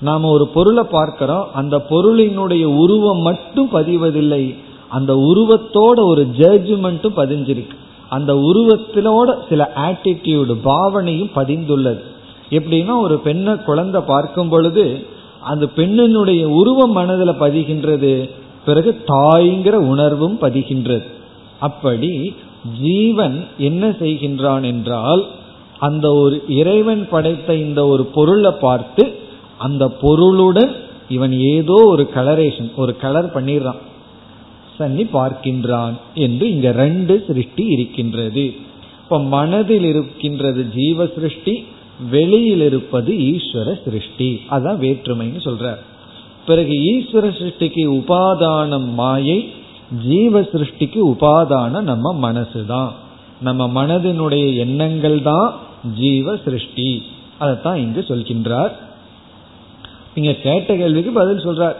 [0.00, 4.54] நாம ஒரு பொருளை பார்க்கிறோம் அந்த பொருளினுடைய உருவம் மட்டும் பதிவதில்லை
[4.88, 7.74] அந்த உருவத்தோட ஒரு ஜட்ஜ்மெண்ட்டும் பதிஞ்சிருக்கு.
[8.08, 12.00] அந்த உருவத்திலோட சில ஆட்டிடியூடு பாவனையும் பதிந்துள்ளது.
[12.50, 15.06] எப்படின்னா ஒரு பெண்ணை குழந்தை பார்க்கும் பொழுது
[15.40, 18.30] அந்த பெண்ணினுடைய உருவம் மனதில் பதிகின்றது
[18.64, 21.02] பிறகு தாய்ங்கிற உணர்வும் பதிகின்றது.
[21.60, 22.36] அப்படி
[22.80, 25.24] ஜீவன் என்ன செய்கின்றான் என்றால்
[25.78, 29.18] அந்த ஒரு இறைவன் படைத்த இந்த ஒரு பொருளை பார்த்து
[29.58, 30.72] அந்த பொருளுடன்
[31.08, 33.80] இவன் ஏதோ ஒரு கலரேஷன் ஒரு கலர் பண்ணிடுறான்.
[34.78, 38.54] சன்னி பார்க்கின்றான் என்று இங்க ரெண்டு சிருஷ்டி இருக்கின்றது.
[39.02, 41.64] இப்ப மனதில் இருக்கின்றது ஜீவ சிருஷ்டி
[42.10, 44.40] வெளியில் இருப்பது ஈஸ்வர சிருஷ்டி.
[44.50, 45.78] அதான் வேற்றுமைன்னு சொல்றார்
[46.46, 49.48] பிறகு ஈஸ்வர சிருஷ்டிக்கு உபாதானம் மாயை
[50.06, 52.92] ஜீவ சிருஷ்டிக்கு உபாதானம் நம்ம மனசு தான்
[53.40, 55.54] நம்ம மனதினுடைய எண்ணங்கள் தான்
[55.94, 57.02] ஜீவ சிருஷ்டி.
[57.38, 58.72] அதைத்தான் இங்கு சொல்கின்றார்.
[60.14, 61.76] நீங்க கேட்ட கேள்விக்கு பதில் சொல்றார்.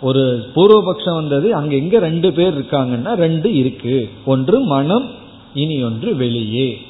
[0.00, 4.10] ஒரு பூர்வபக்ஷம் வந்தது அங்க எங்க ரெண்டு பேர் இருக்காங்கன்னா ரெண்டு இருக்கு.
[4.24, 5.10] ஒன்று மனம்
[5.54, 6.80] இனி ஒன்று வெளியே.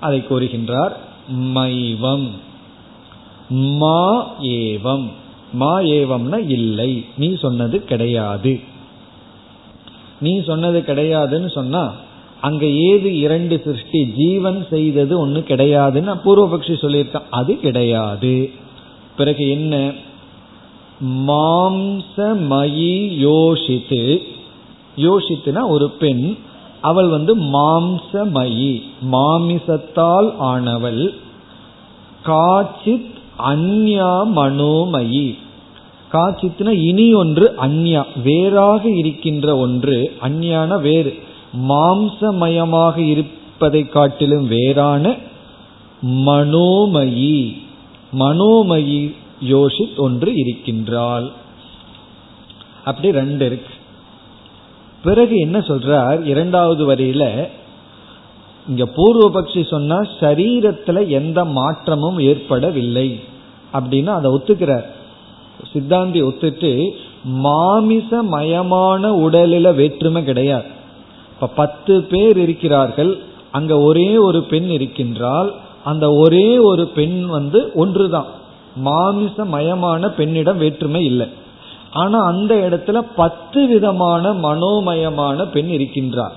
[0.00, 0.92] அதை கூறுகின்றார்
[1.28, 2.30] மைவம்.
[3.48, 5.10] மா ஏவம்.
[5.52, 7.04] மா ஏவம்னா இல்லை.
[7.16, 8.60] நீ சொன்னது கிடையாது.
[10.20, 11.92] நீ சொன்னது கிடையாதுன்னு சொன்னா
[12.40, 17.22] அங்க ஏது இரண்டு சிருஷ்டி ஜீவன் செய்தது ஒண்ணு கிடையாதுன்னு பூர்வபக்ஷி சொல்லியிருக்கான்.
[17.30, 18.50] அது கிடையாது.
[19.16, 19.92] பிறகு என்ன?
[21.04, 24.22] மாம்சமயி யோசித்து
[24.96, 26.36] யோசித்துனா ஒரு பெண்.
[26.80, 28.82] அவள் வந்து மாம்சமயி.
[29.12, 31.14] மாமிசத்தால் ஆனவள்.
[32.26, 35.38] காச்சித் அந்யா மனோமயி.
[36.12, 38.22] காச்சித்னா இனி ஒன்று அந்யா.
[38.22, 40.16] வேறாக இருக்கின்ற ஒன்று.
[40.22, 41.18] அந்யான வேறு.
[41.68, 45.16] மாம்சமயமாக இருப்பதை காட்டிலும் வேறான
[46.06, 47.65] மனோமயி.
[48.18, 51.30] மனோமயி யோசித் ஒன்று இருக்கின்றாள்.
[52.84, 53.74] அப்படி ரெண்டு இருக்கு.
[55.04, 56.24] பிறகு என்ன சொல்றார்?
[56.24, 57.48] இரண்டாவது வரியில
[58.68, 63.20] இங்க பூர்வபக்ஷி சொன்னா சரீரத்துல எந்த மாற்றமும் ஏற்படவில்லை.
[63.72, 64.84] அப்படின்னு அதை ஒத்துக்கிறார்.
[65.72, 66.90] சித்தாந்தி ஒத்துட்டு
[67.42, 70.64] மாமிசமயமான உடலில வேற்றுமை கிடையாது.
[71.34, 73.18] இப்ப பத்து பேர் இருக்கிறார்கள்
[73.52, 75.54] அங்க ஒரே ஒரு பெண் இருக்கின்றால்
[75.86, 78.26] அந்த ஒரே ஒரு பெண் வந்து ஒன்றுதான்.
[78.84, 81.26] மாமிசமயமான பெண்ணிடம் வேற்றுமை இல்லை.
[81.92, 86.36] ஆனா அந்த இடத்துல பத்து விதமான மனோமயமான பெண் இருக்கின்றார்.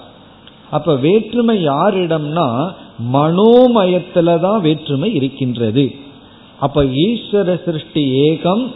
[0.72, 2.74] அப்ப வேற்றுமை யாரிடம்னா
[3.14, 5.96] மனோமயத்துல தான் வேற்றுமை இருக்கின்றது.
[6.60, 8.74] அப்ப ஈஸ்வர சிருஷ்டி ஏகம்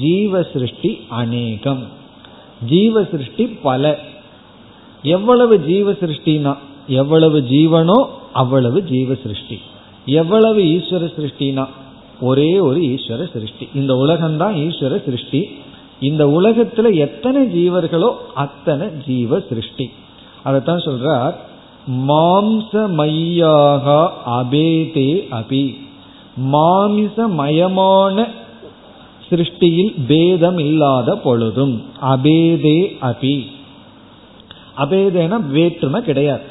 [0.00, 1.82] ஜீவ சிருஷ்டி அநேகம்.
[2.68, 3.98] ஜீவ சிருஷ்டி பல.
[5.02, 6.56] எவ்வளவு ஜீவ சிருஷ்டினா
[6.86, 9.60] எவ்வளவு ஜீவனோ அவ்வளவு ஜீவ சிருஷ்டி.
[10.10, 11.66] எவ்வளவு ஈஸ்வர சிருஷ்டினா?
[12.20, 13.68] ஒரே ஒரு ஈஸ்வர சிருஷ்டி.
[13.74, 15.48] இந்த உலகம்தான் ஈஸ்வர சிருஷ்டி.
[16.00, 19.90] இந்த உலகத்துல எத்தனை ஜீவர்களோ அத்தனை ஜீவ சிருஷ்டி.
[20.42, 21.34] அதைத்தான் சொல்றார்
[22.08, 25.76] மாம்சமையாக அபேதே அபி.
[26.52, 28.28] மாமிசமயமான
[29.30, 33.46] சிருஷ்டியில் பேதம் இல்லாத பொழுதும் அபேதே அபி.
[34.76, 36.49] அபேதேன வேற்றுமை கிடையாது.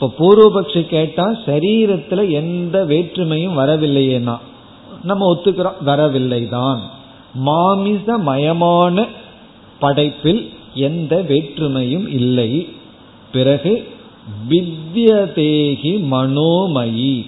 [0.00, 4.38] இப்ப பூர்வபக்ஷி கேட்டா சரீரத்துல எந்த வேற்றுமையும் வரவில்லையேனா
[5.02, 6.90] நம்ம ஒத்துக்கிறோம் வரவில்லை தான்
[7.46, 9.06] மாமிசமயமான
[9.78, 12.68] படைப்பில் எந்த வேற்றுமையும் இல்லை.
[13.32, 13.88] பிறகு
[14.48, 17.26] வித்யதேகி மனோமயி.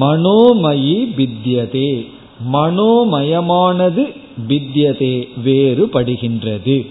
[0.00, 2.08] மனோமயி வித்யதே.
[2.52, 4.12] மனோமயமானது
[4.48, 6.86] வித்யதே வேறுபடுகின்றது.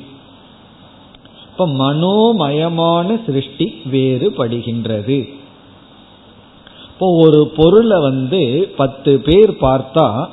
[1.58, 5.30] இப்ப மனோமயமான சிருஷ்டி வேறுபடுகின்றது.
[6.88, 10.28] இப்போ ஒரு பொருளை வந்து பத்து பேர் பார்த்தா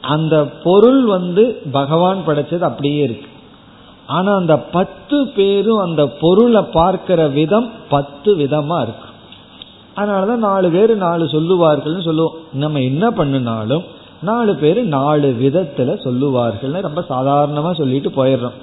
[0.00, 3.26] அந்த பொருள் வந்து பகவான் படைச்சது அப்படியே இருக்கு.
[4.06, 9.08] ஆனா அந்த பத்து பேரும் அந்த பொருளை பார்க்கிற விதம் பத்து விதமா இருக்கு.
[9.96, 12.34] அதனாலதான் நாலு பேர் நாலு சொல்லுவார்கள்னு சொல்லுவோம்.
[12.52, 13.82] நம்ம என்ன பண்ணினாலும்
[14.22, 18.58] நாலு பேர் நாலு விதத்துல சொல்லுவார்கள்னு ரொம்ப சாதாரணமா சொல்லிட்டு போயிடுறோம்.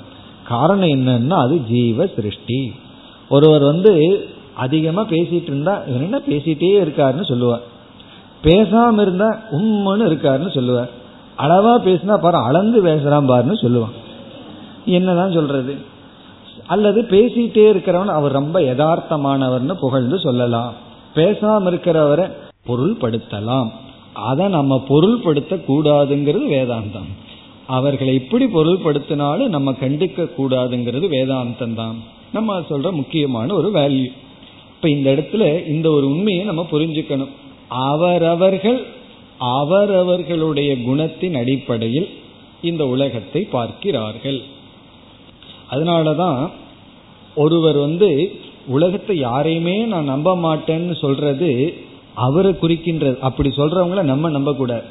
[0.49, 2.73] காரணம் என்னன்னா அது ஜீவ சிருஷ்டி.
[3.29, 7.61] ஒருவர் வந்து அதிகமா பேசிட்டு இருந்தா என்ன பேசிட்டே இருக்காருன்னு சொல்லுவார்.
[8.43, 10.89] பேசாம இருந்தா உம்முன்னு இருக்காருன்னு சொல்லுவார்.
[11.37, 13.93] அளவா பேசினா பாரு அளந்து பேசுறான் பாருன்னு சொல்லுவான்.
[14.85, 15.75] என்னதான் சொல்றது?
[16.67, 20.73] அல்லது பேசிட்டே இருக்கிறவன் அவர் ரொம்ப யதார்த்தமானவர்னு புகழ்ந்து சொல்லலாம்.
[21.15, 22.27] பேசாம இருக்கிறவரை
[22.67, 23.69] பொருள்படுத்தலாம்.
[24.13, 27.28] அதை நம்ம பொருள்படுத்த கூடாதுங்கிறது வேதாந்தம்.
[27.77, 31.97] அவர்களை எப்படி பொருள்படுத்தினாலும் நம்ம கண்டிக்க கூடாதுங்கிறது வேதாந்தம் தான்
[32.31, 34.09] நம்ம சொல்ற முக்கியமான ஒரு வேல்யூ
[34.73, 37.31] இப்ப இந்த இடத்துல இந்த ஒரு உண்மையை நம்ம புரிஞ்சுக்கணும்.
[37.89, 38.79] அவரவர்கள்
[39.57, 42.07] அவரவர்களுடைய குணத்தின் அடிப்படையில்
[42.61, 44.39] இந்த உலகத்தை பார்க்கிறார்கள்.
[45.71, 46.39] அதனாலதான்
[47.35, 48.09] ஒருவர் வந்து
[48.67, 51.49] உலகத்தை யாரையுமே நான் நம்ப மாட்டேன்னு சொல்றது
[52.25, 53.17] அவரை குறிக்கின்றது.
[53.27, 54.87] அப்படி சொல்றவங்கள நம்ம நம்ப கூடாது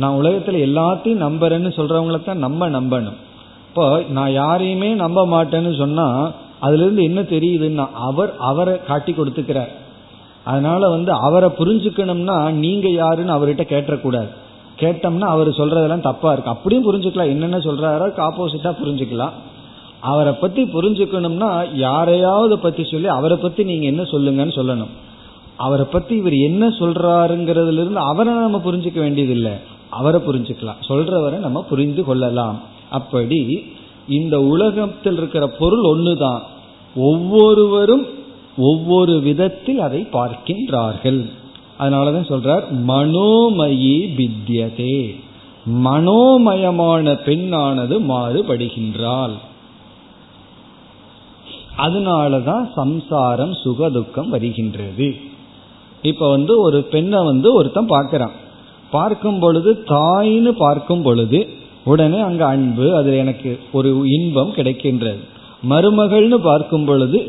[0.00, 3.18] நான் உலகத்துல எல்லாத்தையும் நம்புறேன்னு சொல்றவங்கள தான் நம்ம நம்பணும்.
[3.68, 3.84] இப்போ
[4.16, 6.06] நான் யாரையுமே நம்ப மாட்டேன்னு சொன்னா
[6.66, 9.72] அதுல இருந்து என்ன தெரியுதுன்னா அவர் அவரை காட்டி கொடுத்துக்கிறார்.
[10.50, 14.30] அதனால வந்து அவரை புரிஞ்சுக்கணும்னா நீங்க யாருன்னு அவர்கிட்ட கேட்டக்கூடாது
[14.82, 16.54] கேட்டோம்னா அவர் சொல்றதெல்லாம் தப்பா இருக்கு.
[16.54, 17.32] அப்படியும் புரிஞ்சுக்கலாம்.
[17.34, 19.36] என்னென்ன சொல்றாரோ ஆப்போசிட்டா புரிஞ்சுக்கலாம்.
[20.10, 21.48] அவரை பத்தி புரிஞ்சுக்கணும்னா
[21.86, 24.92] யாரையாவது பத்தி சொல்லி அவரை பத்தி நீங்க என்ன சொல்லுங்கன்னு சொல்லணும்.
[25.66, 29.54] அவரை பத்தி இவர் என்ன சொல்றாருங்கிறதுல இருந்து அவரை நம்ம புரிஞ்சுக்க வேண்டியதில்லை.
[29.90, 30.82] அவரை புரிஞ்சுக்கலாம்.
[30.88, 32.60] சொல்றவரை நம்ம புரிந்து கொள்ளலாம்.
[32.90, 33.64] அப்படி
[34.08, 36.40] இந்த உலகத்தில் இருக்கிற பொருள் ஒண்ணுதான்.
[36.94, 38.06] ஒவ்வொருவரும்
[38.56, 41.30] ஒவ்வொரு விதத்தில் அதை பார்க்கின்றார்கள்.
[41.78, 45.20] அதனாலதான் சொல்றார் மனோமயி வித்யதே
[45.84, 49.32] மனோமயமான பெண்ணானது மாறுபடுகின்றாள்.
[51.78, 55.16] அதனாலதான் சம்சாரம் சுகதுக்கம் வருகின்றது.
[56.02, 58.46] இப்ப வந்து ஒரு பெண்ணை வந்து ஒருத்தன் பார்க்கிறான்.
[58.94, 61.40] பார்க்கும் பொழுது தாய்னு பார்க்கும் பொழுது
[61.92, 65.20] உடனே அங்க அன்பு அதில் எனக்கு ஒரு இன்பம் கிடைக்கின்றது.
[65.70, 67.20] மருமகள்னு பார்க்கும் பொழுது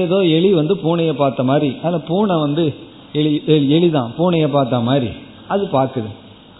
[0.00, 2.64] ஏதோ எலி வந்து பூனையை பார்த்த மாதிரி அந்த பூனை வந்து
[3.20, 3.30] எலி
[3.76, 5.10] எலிதான் பூனையை பார்த்த மாதிரி
[5.54, 6.10] அது பார்க்குது.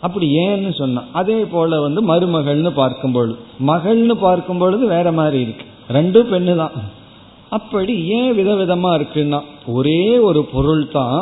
[0.07, 3.37] அப்படி ஏன்னு சொன்னா அதே போல வந்து மருமகள்னு பார்க்கும் பொழுது
[3.71, 5.67] மகள்னு பார்க்கும் பொழுது வேற மாதிரி இருக்கு.
[5.97, 6.75] ரெண்டும் பெண்ணு தான்
[7.57, 9.41] அப்படி ஏன் விதவிதமா இருக்குன்னா
[9.77, 11.21] ஒரே ஒரு பொருள் தான்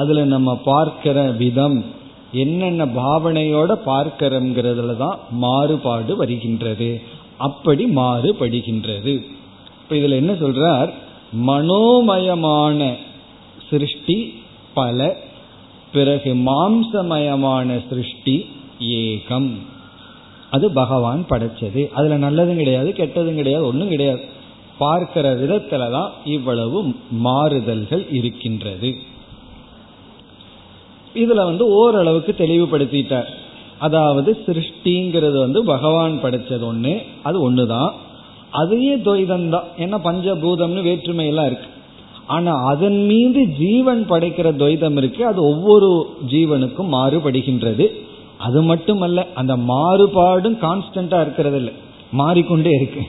[0.00, 1.78] அதுல நம்ம பார்க்கிற விதம்.
[2.32, 7.00] என்னென்ன பாவனையோட பார்க்கிறோங்கிறதுல தான் மாறுபாடு வருகின்றது.
[7.36, 9.24] அப்படி மாறுபடுகின்றது.
[9.82, 10.92] இப்ப இதுல என்ன சொல்றார்?
[11.46, 12.96] மனோமயமான
[13.70, 14.34] சிருஷ்டி
[14.74, 15.16] பல
[15.92, 18.46] பிறகு மாம்சமயமான சிருஷ்டி
[18.78, 19.52] ஏகம்.
[20.50, 21.88] அது பகவான் படைச்சது.
[21.88, 24.20] அதுல நல்லதும் கிடையாது கெட்டதும் கிடையாது ஒன்றும் கிடையாது.
[24.78, 28.96] பார்க்கிற விதத்துல தான் இவ்வளவு மாறுதல்கள் இருக்கின்றது.
[31.14, 33.28] இதுல வந்து ஓரளவுக்கு தெளிவுபடுத்திட்டார்.
[33.78, 37.90] அதாவது சிருஷ்டிங்கிறது வந்து பகவான் படைச்சது ஒண்ணு அது ஒண்ணுதான்.
[38.50, 39.64] அதையே துவைதம் தான்.
[39.78, 41.66] ஏன்னா பஞ்சபூதம்னு வேற்றுமை எல்லாம் இருக்கு.
[42.26, 45.26] ஆனா அதன் மீது ஜீவன் படைக்கிற துவைதம் இருக்கு.
[45.26, 47.88] அது ஒவ்வொரு ஜீவனுக்கும் மாறுபடுகின்றது.
[48.38, 51.72] அது மட்டுமல்ல அந்த மாறுபாடும் கான்ஸ்டண்டா இருக்கிறது இல்லை
[52.12, 53.00] மாறிக்கொண்டே இருக்கு.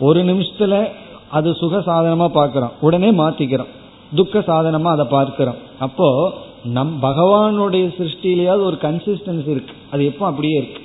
[0.00, 0.88] ஒரு நிமிஷத்துல
[1.30, 2.72] அது சுக சாதனமா பார்க்கிறோம்.
[2.80, 3.72] உடனே மாத்திக்கிறோம்.
[4.14, 5.54] துக்க சாதனமா அதை பார்க்கிறோம்.
[5.78, 6.32] அப்போ
[6.64, 9.74] நம் பகவானுடைய சிருஷ்டிலேயாவது ஒரு கன்சிஸ்டன்சி இருக்கு.
[9.90, 10.82] அது எப்போ அப்படியே இருக்கு.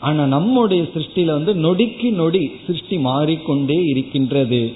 [0.00, 4.72] ஆனா நம்முடைய சிருஷ்டியில் வந்து நொடிக்கு நொடி சிருஷ்டி மாறிக்கொண்டே இருக்கின்றது.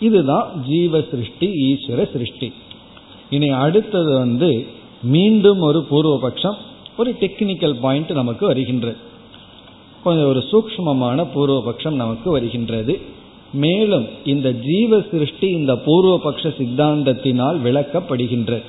[0.00, 2.52] இதுதான் ஜீவ சிருஷ்டி ஈஸ்வர சிருஷ்டி.
[3.30, 4.66] இனி அடுத்தது வந்து
[5.02, 6.54] மீண்டும் ஒரு பூர்வபக்ஷம்
[6.96, 8.96] ஒரு டெக்னிக்கல் பாயிண்ட் நமக்கு வருகின்றது
[10.04, 13.00] கொஞ்சம் ஒரு சூக்மமான பூர்வபக்ஷம் நமக்கு வருகின்றது.
[13.52, 18.62] மேலும் இந்த ஜீவ சிருஷ்டி இந்த பூர்வபக்ஷ சித்தாந்தத்தினால் விளக்கப்படுகின்றது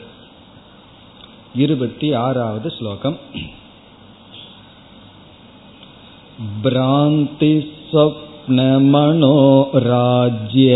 [1.65, 3.19] இருபத்தி ஆறாவது ஸ்லோகம்
[6.65, 7.51] भ्रान्ति
[7.89, 9.33] स्वप्नमनो
[9.87, 10.69] राज्य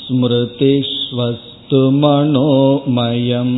[0.00, 3.56] स्मृतिष्वस्तु मनोमयम्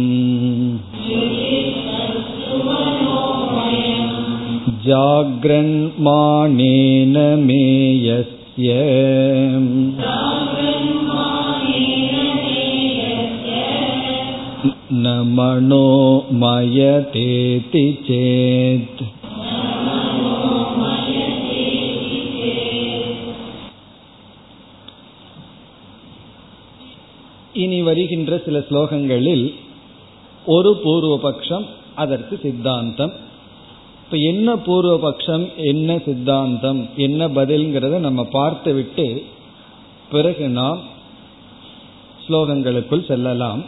[5.53, 5.97] जाग्रन्मानेन
[7.47, 7.63] मे
[8.07, 8.69] यस्य
[15.06, 15.86] न मनो
[16.42, 17.86] मयतेति
[27.56, 29.46] இனி வருகின்ற சில ஸ்லோகங்களில்
[30.46, 33.14] ஒரு பூர்வபக்ஷம் அதற்கு சித்தாந்தம்
[34.02, 39.08] இப்ப என்ன பூர்வபக்ஷம் என்ன சித்தாந்தம் என்ன பதில்ங்கிறத நம்ம பார்த்துவிட்டு
[40.12, 40.82] பிறகு நாம்
[42.26, 43.64] ஸ்லோகங்களுக்குள் செல்லலாம்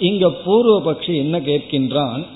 [0.00, 2.26] இங்க பூர்வபக்ஷி என்ன கேட்கின்றான்?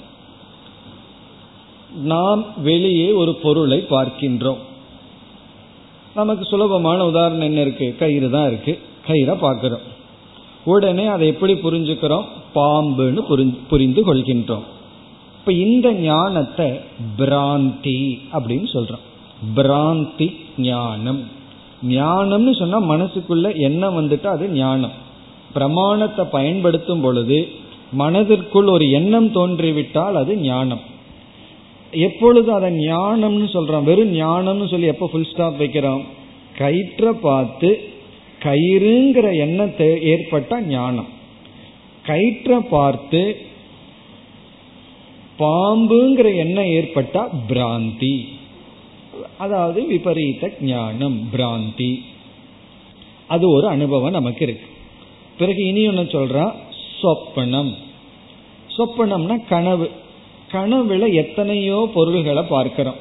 [1.94, 4.58] நாம் வெளியே ஒரு பொருளை பார்க்கின்றோம்.
[6.14, 7.96] நமக்கு சுலபமான உதாரணம் என்ன இருக்கு?
[7.98, 8.78] கயிறு தான் இருக்கு.
[9.06, 9.92] கயிறை பார்க்கிறோம்.
[10.64, 12.24] உடனே அதை எப்படி புரிஞ்சுக்கிறோம்?
[12.54, 14.62] பாம்புன்னு புரிந்து கொள்கின்றோம்.
[15.38, 16.70] இப்ப இந்த ஞானத்தை
[17.18, 19.04] பிராந்தி அப்படின்னு சொல்றோம்.
[19.56, 21.22] பிராந்தி ஞானம்.
[21.88, 25.02] ஞானம்னு சொன்னா மனசுக்குள்ள என்ன வந்துட்டா அது ஞானம்.
[25.55, 27.38] பிரமாணத்தை பயன்படுத்தும் பொழுது
[27.92, 30.80] மனதிற்குள் ஒரு எண்ணம் தோன்றிவிட்டால் அது ஞானம்.
[31.92, 36.05] எப்பொழுது அதை ஞானம்னு சொல்றோம் வெறும் ஞானம்னு சொல்லி எப்போ ஃபுல் ஸ்டாப் வைக்கிறோம்?
[36.59, 37.70] கயிற்ற பார்த்து
[38.42, 41.11] கயிறுங்கிற எண்ணத்தை ஏற்பட்ட ஞானம்.
[42.07, 43.22] கயிற்ற பார்த்து
[45.38, 48.14] பாம்புங்கிற எண்ணம் ஏற்பட்டா பிராந்தி.
[49.38, 51.92] அதாவது விபரீத ஞானம் பிராந்தி.
[53.26, 54.68] அது ஒரு அனுபவம் நமக்கு இருக்கு.
[55.39, 56.53] பிறகு இனி ஒன்று சொல்றா?
[57.03, 57.72] சொப்பனம்.
[58.78, 59.91] சொப்பனம்னா கனவு.
[60.53, 62.95] கனவுல எத்தனையோ பொருள்களை பார்க்கிறோம்.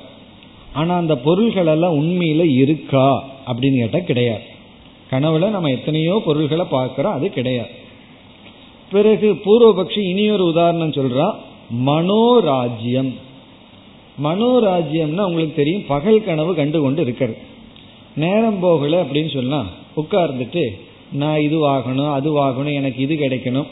[0.74, 3.24] ஆனா அந்த பொருள்கள் எல்லாம் உண்மையில இருக்கா?
[3.48, 4.44] அப்படின்னு கேட்டா கிடையாது.
[5.12, 7.70] கனவுல நம்ம எத்தனையோ பொருள்களை பார்க்கிறோம் அது கிடையாது.
[8.92, 11.36] பிறகு பூர்வபக்ஷி இனியொரு உதாரணம் சொல்றா
[11.86, 13.14] மனோராஜ்யம்.
[14.24, 17.38] மனோராஜ்யம்னா உங்களுக்கு தெரியும் பகல் கனவு கண்டு கொண்டு இருக்கிறது.
[18.16, 19.66] நேரம் போகல அப்படின்னு சொன்னா
[19.96, 20.80] உட்கார்ந்துட்டு
[21.22, 23.68] நான் இது வாங்கணும் அது வாங்கணும் எனக்கு இது கிடைக்கணும்.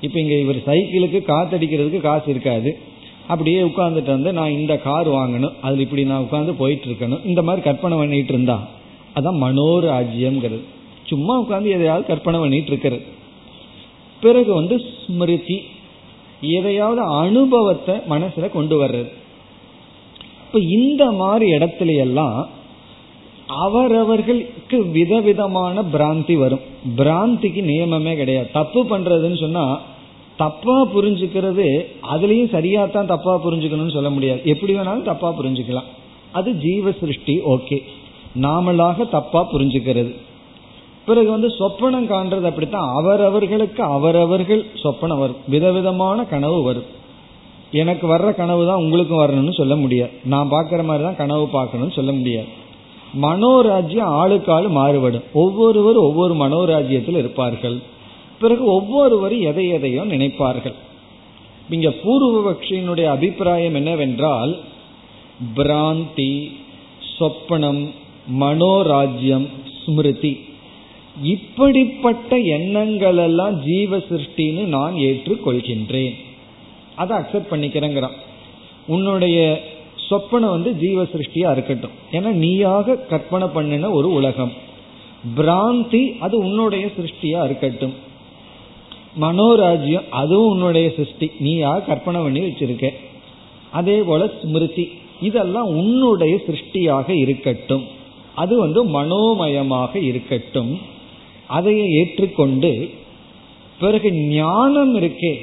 [0.00, 2.78] இப்போ இங்கே இவர் சைக்கிளுக்கு காத்தடிக்கிறதுக்கு காசு இருக்காது.
[3.26, 7.64] அப்படியே உட்காந்துட்டு வந்து நான் இந்த கார் வாங்கணும் அதில் இப்படி நான் உட்காந்து போயிட்டு இருக்கணும் இந்த மாதிரி
[7.64, 8.68] கற்பனை பண்ணிட்டு இருந்தா.
[9.14, 10.64] அதான் மனோராஜ்யம்ங்கிறது.
[11.04, 13.04] சும்மா உட்காந்து எதையாவது கற்பனை பண்ணிட்டு இருக்கிறது.
[14.20, 14.76] பிறகு வந்து
[15.06, 15.58] ஸ்மிருதி
[16.40, 19.10] எதையாவது அனுபவத்தை மனசுல கொண்டு வர்றது.
[20.46, 22.48] இப்ப இந்த மாதிரி இடத்துல எல்லாம்
[23.46, 26.64] அவரவர்களுக்கு விதவிதமான பிராந்தி வரும்.
[26.96, 28.50] பிராந்திக்கு நியமமே கிடையாது.
[28.52, 29.80] தப்பு பண்றதுன்னு சொன்னா
[30.36, 34.40] தப்பா புரிஞ்சுக்கிறது அதுலயும் சரியா தான் தப்பா புரிஞ்சுக்கணும்னு சொல்ல முடியாது.
[34.44, 35.88] எப்படி வேணாலும் தப்பா புரிஞ்சுக்கலாம்.
[36.32, 37.82] அது ஜீவ சிருஷ்டி ஓகே.
[38.40, 40.16] நாமளாக தப்பா புரிஞ்சுக்கிறது.
[41.06, 42.88] பிறகு வந்து சொப்பனம் காண்றது அப்படித்தான்.
[42.94, 45.36] அவரவர்களுக்கு அவரவர்கள் சொப்பனம் வரும்.
[45.48, 46.94] விதவிதமான கனவு வரும்.
[47.70, 50.10] எனக்கு வர்ற கனவு தான் உங்களுக்கும் வரணும்னு சொல்ல முடியாது.
[50.24, 52.46] நான் பார்க்குற மாதிரி தான் கனவு பார்க்கணும்னு சொல்ல முடியாது.
[53.22, 55.22] மனோராஜ்யம் ஆளுக்கு ஆளு மாறுபடும்.
[55.32, 57.78] ஒவ்வொருவரும் ஒவ்வொரு மனோராஜ்யத்தில் இருப்பார்கள்.
[58.40, 60.74] பிறகு ஒவ்வொருவரும் எதை எதையோ நினைப்பார்கள்.
[61.70, 64.58] இங்க பூர்வபக்ஷியினுடைய அபிப்பிராயம் என்னவென்றால்
[65.56, 66.50] பிராந்தி
[67.18, 67.90] சொப்பனம்
[68.40, 69.48] மனோராஜ்யம்
[69.84, 70.40] ஸ்மிருதி.
[71.22, 76.14] இப்படிப்பட்ட எண்ணங்கள் எல்லாம் ஜீவ சிருஷ்டின்னு நான் ஏற்றுக்கொள்கின்றேன்.
[76.96, 78.16] அதை அக்செப்ட் பண்ணிக்கிறேங்கிறான்.
[78.86, 79.62] உன்னுடைய
[80.10, 81.90] சொப்பனை வந்து ஜீவ சிருஷ்டியா இருக்கட்டும்.
[82.12, 84.52] ஏன்னா நீயாக கற்பனை பண்ணின ஒரு உலகம்.
[85.36, 87.94] பிராந்தி அது உன்னுடைய சிருஷ்டியா இருக்கட்டும்.
[89.20, 91.30] மனோராஜ்யம் அதுவும் உன்னுடைய சிருஷ்டி.
[91.38, 92.92] நீயாக கற்பனை பண்ணி வச்சிருக்க.
[93.70, 94.90] அதே போல ஸ்மிருதி
[95.20, 97.84] இதெல்லாம் உன்னுடைய சிருஷ்டியாக இருக்கட்டும்.
[98.34, 100.80] அது வந்து மனோமயமாக இருக்கட்டும்.
[101.46, 102.90] அதையை ஏற்றுக்கொண்டு
[103.80, 105.34] பிறகு ஞானம் இருக்கே.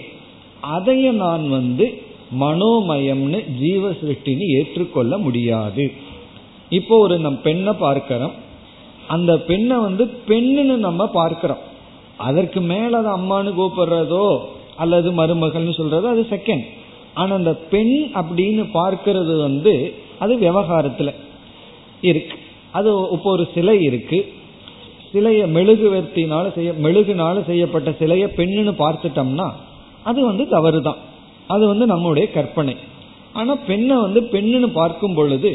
[0.78, 2.03] அதைய நான் வந்து
[2.42, 5.86] மனோமயம்னு ஜீவ சிருஷ்டின்னு ஏற்றுக்கொள்ள முடியாது.
[6.78, 8.36] இப்போ ஒரு நம் பெண்ணை பார்க்கிறோம்.
[9.16, 11.64] அந்த பெண்ணை வந்து பெண்ணுன்னு நம்ம பார்க்கிறோம்.
[12.28, 14.26] அதற்கு மேல அது அம்மானு கூப்பிடுறதோ
[14.84, 16.66] அல்லது மருமகள்னு சொல்றதோ அது செகண்ட்
[17.14, 19.74] ஆனா அந்த பெண் அப்படின்னு பார்க்கிறது வந்து
[20.24, 21.10] அது விவகாரத்துல
[22.10, 22.38] இருக்கு.
[22.78, 24.20] அது இப்போ ஒரு சிலை இருக்கு.
[25.12, 29.48] சிலைய மெழுகுவர்த்தினால செய்ய மெழுகுனால செய்யப்பட்ட சிலைய பெண்ணுன்னு பார்த்துட்டோம்னா
[30.10, 31.02] அது வந்து தவறு தான்
[31.54, 32.76] அது வந்து நம்முடைய கற்பனை.
[33.40, 35.52] ஆனா பெண்ணை வந்து பெண்ணுன்னு பார்க்கும் பொழுது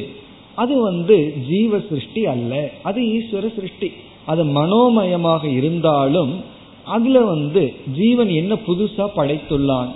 [0.62, 1.16] அது வந்து
[1.48, 2.52] ஜீவ சிருஷ்டி அல்ல.
[2.88, 3.88] அது ஈஸ்வர சிருஷ்டி
[4.30, 6.32] அது மனோமயமாக இருந்தாலும்
[6.96, 7.62] அதுல வந்து
[7.98, 9.90] ஜீவன் என்ன புதுசா படைத்துள்ளான்?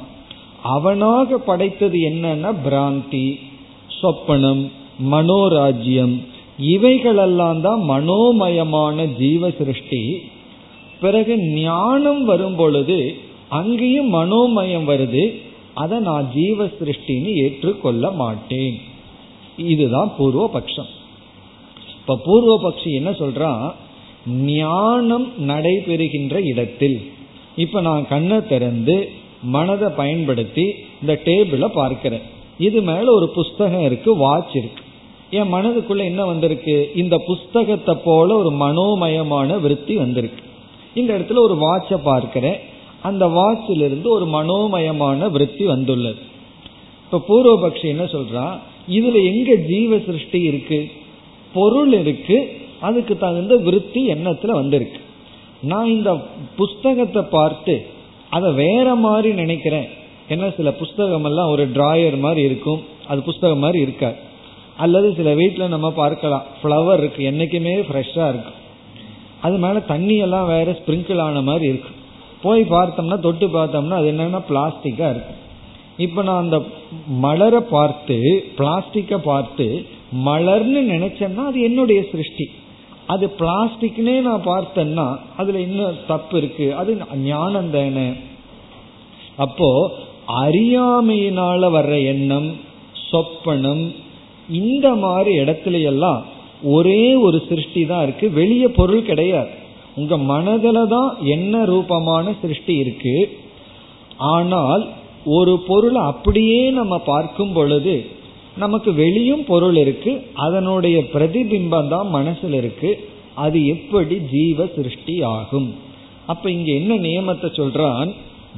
[0.75, 3.27] அவனாக படைத்தது என்னன்னா பிராந்தி
[3.99, 4.63] சொப்பனம்
[5.13, 6.15] மனோராஜ்யம்.
[6.75, 10.03] இவைகளெல்லாம் தான் மனோமயமான ஜீவ சிருஷ்டி
[11.03, 12.99] பிறகு ஞானம் வரும் பொழுது
[13.61, 15.25] அங்கேயும் மனோமயம் வருது.
[15.75, 18.81] அதை நான் ஜீவ சிருஷ்டின்னு ஏற்றுக்கொள்ள மாட்டேன்
[19.57, 21.01] இதுதான் பூர்வ பட்சம்
[22.01, 23.73] இப்ப பூர்வ என்ன சொல்றான்?
[24.31, 27.13] ஞானம் நடைபெறுகின்ற இடத்தில்.
[27.57, 29.11] இப்ப நான் கண்ணை திறந்து
[29.43, 32.21] மனதை பயன்படுத்தி இந்த டேபிள பார்க்கிறேன்.
[32.59, 34.83] இது மேல ஒரு புஸ்தகம் இருக்கு வாட்ச் இருக்கு.
[35.31, 36.91] என் மனதுக்குள்ள என்ன வந்திருக்கு?
[36.95, 40.45] இந்த புஸ்தகத்தை போல ஒரு மனோமயமான விருத்தி வந்திருக்கு.
[40.95, 42.59] இந்த இடத்துல ஒரு வாட்சை பார்க்கிறேன்.
[43.03, 46.19] அந்த வாட்சிலிருந்து ஒரு மனோமயமான விருத்தி வந்துள்ளது.
[47.11, 48.59] இப்ப பூர்வபக்ஷி என்ன சொல்றான்
[48.91, 50.91] இதுல எங்க ஜீவ சிருஷ்டி இருக்கு?
[51.55, 52.61] பொருள் இருக்கு.
[52.81, 55.01] அதுக்கு தகுந்த விருத்தி எண்ணத்துல வந்திருக்கு.
[55.63, 56.21] நான் இந்த
[56.57, 57.87] புஸ்தகத்தை பார்த்து
[58.31, 59.89] அதை வேற மாதிரி நினைக்கிறேன்.
[60.29, 62.81] என்ன சில புஸ்தகம் எல்லாம் ஒரு டிராயர் மாதிரி இருக்கும்.
[63.09, 64.15] அது புஸ்தகம் மாதிரி இருக்காது.
[64.77, 66.43] அல்லது சில வீட்டில் நம்ம பார்க்கலாம்.
[66.63, 67.31] ஃப்ளவர் இருக்கு.
[67.31, 68.61] என்னைக்குமே ஃப்ரெஷ்ஷாக இருக்கும்.
[69.41, 72.01] அது மேலே தண்ணியெல்லாம் வேற ஸ்ப்ரிங்கிள் ஆன மாதிரி இருக்கும்.
[72.43, 75.41] போய் பார்த்தோம்னா தொட்டு பார்த்தோம்னா அது என்னன்னா பிளாஸ்டிக்காக இருக்கும்
[75.97, 76.59] இப்போ நான் அந்த
[77.25, 78.17] மலரை பார்த்து
[78.59, 79.67] பிளாஸ்டிக்கை பார்த்து
[80.27, 82.47] மலர்னு நினைச்சேன்னா அது என்னுடைய சிருஷ்டி.
[83.07, 86.67] அது பிளாஸ்டிக்னே நான் பார்த்தேன்னா அதுல இன்னும் தப்பு இருக்கு.
[86.75, 88.09] அது ஞானம் தானே.
[89.37, 89.69] அப்போ
[90.45, 92.51] அறியாமையினால வர்ற எண்ணம்
[93.11, 93.85] சொப்பனம்
[94.49, 96.21] இந்த மாதிரி இடத்துல எல்லாம்
[96.63, 98.27] ஒரே ஒரு சிருஷ்டி தான் இருக்கு.
[98.31, 99.53] வெளிய பொருள் கிடையாது.
[99.95, 103.17] உங்க மனதில தான் என்ன ரூபமான சிருஷ்டி இருக்கு
[104.17, 104.85] ஆனால்
[105.25, 107.95] ஒரு பொருளை அப்படியே நம்ம பார்க்கும் பொழுது
[108.57, 112.91] நமக்கு வெளியும் பொருள் இருக்கு அதனுடைய பிரதிபிம்பம் தான் மனசுல இருக்கு
[113.35, 115.75] அது எப்படி ஜீவ சிருஷ்டி ஆகும்?
[116.27, 118.11] அப்ப இங்க என்ன நியமத்தை சொல்றான்?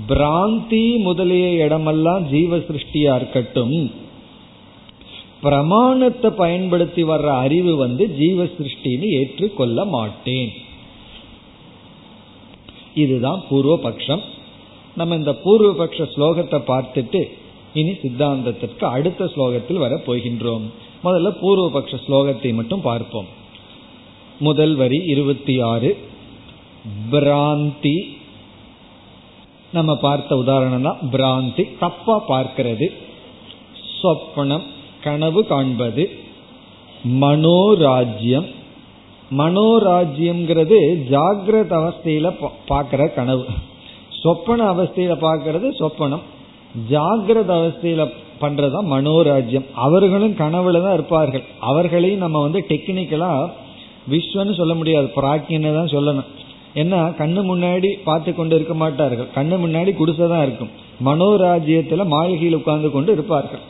[0.09, 3.91] பிராந்தி முதலிய இடமெல்லாம் ஜீவ சிருஷ்டியா இருக்கட்டும்.
[5.41, 10.53] பிரமாணத்தை பயன்படுத்தி வர்ற அறிவு வந்து ஜீவ சிருஷ்டின்னு ஏற்றுக்கொள்ள மாட்டேன்.
[12.95, 14.21] இதுதான் பூர்வபக்ஷம்.
[14.97, 17.23] நம்ம இந்த பூர்வபக்ஷ ஸ்லோகத்தை பார்த்துட்டு
[17.75, 20.63] இனி சித்தாந்தத்திற்கு அடுத்த ஸ்லோகத்தில் வர போகின்றோம்.
[21.05, 23.27] முதல்ல பூர்வபக்ஷ ஸ்லோகத்தை மட்டும் பார்ப்போம்.
[24.39, 25.99] முதல் வரி இருபத்தி ஆறு
[27.11, 28.17] பிராந்தி.
[29.73, 31.69] நம்ம பார்த்த உதாரணம் தான் பிராந்தி.
[31.79, 32.93] தப்பா பார்க்கிறது.
[34.03, 34.63] சொப்பனம்
[35.03, 36.11] கனவு காண்பது.
[37.21, 38.55] மனோராஜ்யம்.
[39.39, 40.78] மனோராஜ்யம்ங்கிறது
[41.11, 43.45] ஜாகிரத அவஸ்தையில பார்க்கிற கனவு.
[44.22, 46.20] சொப்பன அவஸ்தையில பார்க்கறது சொப்பனம்.
[46.91, 48.11] ஜாகிரத அவஸ்தையில
[48.41, 49.64] பண்றதுதான் மனோராஜ்யம்.
[49.74, 51.43] அவர்களும் கனவுல தான் இருப்பார்கள்.
[51.61, 53.51] அவர்களையும் நம்ம வந்து டெக்னிக்கலா
[54.11, 55.11] விஸ்வன்னு சொல்ல முடியாது.
[55.16, 56.24] பிராக்கின்னு தான் சொல்லணும்.
[56.74, 59.26] ஏன்னா கண்ணு முன்னாடி பார்த்து கொண்டு இருக்க மாட்டார்கள்.
[59.35, 60.70] கண்ணு முன்னாடி குடிசைதான் இருக்கும்.
[61.05, 63.61] மனோராஜ்யத்துல மாளிகையில் உட்கார்ந்து கொண்டு இருப்பார்கள்.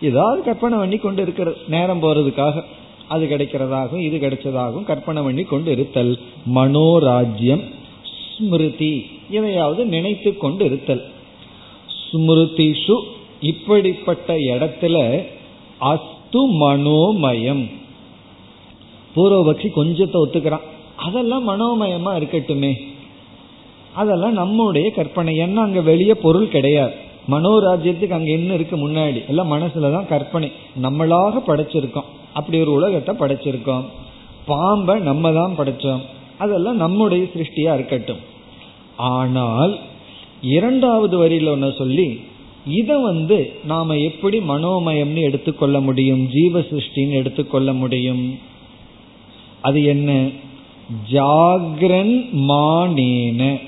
[0.00, 2.62] ஏதாவது கற்பனை பண்ணி கொண்டு இருக்கிற நேரம் போறதுக்காக.
[3.08, 6.18] அது கிடைக்கிறதாகவும் இது கிடைச்சதாகவும் கற்பனை பண்ணி கொண்டு இருத்தல்
[6.54, 7.70] மனோராஜ்யம்
[8.36, 11.12] ஸ்மிருதி இதையாவது நினைத்து கொண்டு இருத்தல்
[12.12, 13.00] ஸ்மிருதிஷு
[13.40, 15.26] இப்படிப்பட்ட இடத்துல
[15.80, 17.70] அஸ்து மனோமயம்.
[19.16, 20.60] பூர்வபக்ஷி கொஞ்சத்தை ஒத்துக்கிறான்.
[20.96, 22.80] அதெல்லாம் மனோமயமா இருக்கட்டுமே.
[23.92, 25.38] அதெல்லாம் நம்முடைய கற்பனை.
[25.38, 26.94] ஏன்னா அங்க வெளியே பொருள் கிடையாது.
[27.30, 29.28] மனோராஜ்யத்துக்கு அங்க என்ன இருக்கு முன்னாடி?
[29.28, 30.52] எல்லாம் மனசுலதான் கற்பனை.
[30.82, 32.04] நம்மளாக படைச்சிருக்கோம்.
[32.34, 33.84] அப்படி ஒரு உலகத்தை படைச்சிருக்கோம்.
[34.46, 36.00] பாம்பை நம்ம தான் படைச்சோம்.
[36.38, 38.18] அதெல்லாம் நம்முடைய சிருஷ்டியா இருக்கட்டும்.
[38.96, 39.78] ஆனால்
[40.40, 42.20] இரண்டாவது வரியில ஒன்று சொல்லி
[42.66, 46.28] இதை வந்து நாம எப்படி மனோமயம்னு எடுத்துக்கொள்ள முடியும்?
[46.28, 48.38] ஜீவ சிருஷ்டின்னு எடுத்துக்கொள்ள முடியும்.
[49.60, 50.28] அது என்ன?
[51.12, 53.60] ஜாகிரன் மானேன.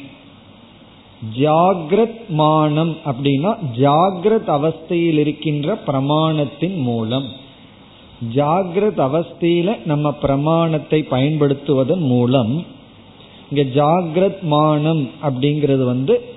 [1.39, 7.25] ஜாகிரத் மானம் அப்படின்னா ஜாகிரத் அவஸ்தையில் இருக்கின்ற பிரமாணத்தின் மூலம்.
[8.35, 12.65] ஜாகிரத் அவஸ்தையில நம்ம பிரமாணத்தை பயன்படுத்துவதன் மூலம்
[13.51, 16.35] இங்க ஜாகிரத் மானம் அப்படிங்கிறது வந்து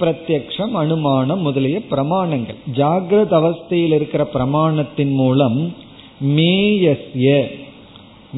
[0.00, 2.56] பிரத்யக்ஷம் அனுமானம் முதலிய பிரமாணங்கள்.
[2.74, 5.74] ஜாகிரத் அவஸ்தையில் இருக்கிற பிரமாணத்தின் மூலம்
[6.26, 7.46] மேயஸ்ய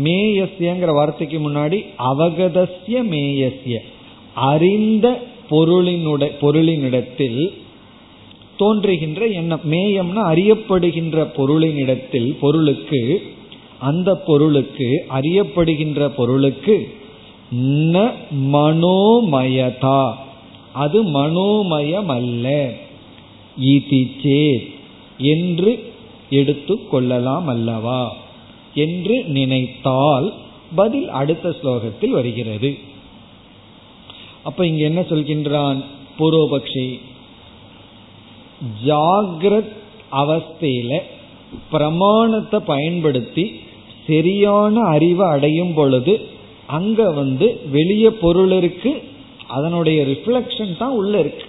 [0.04, 3.78] மேயஸ்யங்கிற வார்த்தைக்கு முன்னாடி அவகதஸ்ய மேயஸ்ய
[4.34, 7.52] அறிந்த பொருளினிடத்தில்
[8.56, 9.60] தோன்றுகின்ற எண்ணம்.
[9.70, 13.22] மேயம்னா அறியப்படுகின்ற பொருளினிடத்தில் பொருளுக்கு
[13.78, 16.94] அந்த பொருளுக்கு அறியப்படுகின்ற பொருளுக்கு
[17.54, 18.12] ந
[18.52, 20.12] மனோமயதா.
[20.72, 22.72] அது மனோமயம் அல்ல
[25.18, 25.92] என்று
[26.30, 28.16] எடுத்து கொள்ளலாம் அல்லவா?
[28.74, 30.34] என்று நினைத்தால்
[30.74, 32.78] பதில் அடுத்த ஸ்லோகத்தில் வருகிறது.
[34.44, 35.78] அப்ப இங்க என்ன சொல்கின்றான்
[36.18, 36.86] பூர்வபக்ஷி?
[38.86, 39.72] ஜாகிரத்
[40.12, 40.92] அவஸ்தையில
[41.70, 43.44] பிரமாணத்தை பயன்படுத்தி
[44.06, 46.14] சரியான அறிவை அடையும் பொழுது
[46.66, 48.92] அங்க வந்து வெளிய பொருள் இருக்கு
[49.48, 51.46] அதனுடைய ரிஃப்ளெக்ஷன் தான் உள்ள இருக்கு.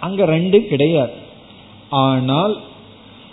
[0.00, 1.14] அங்க ரெண்டு கிடையாது.
[2.06, 2.54] ஆனால்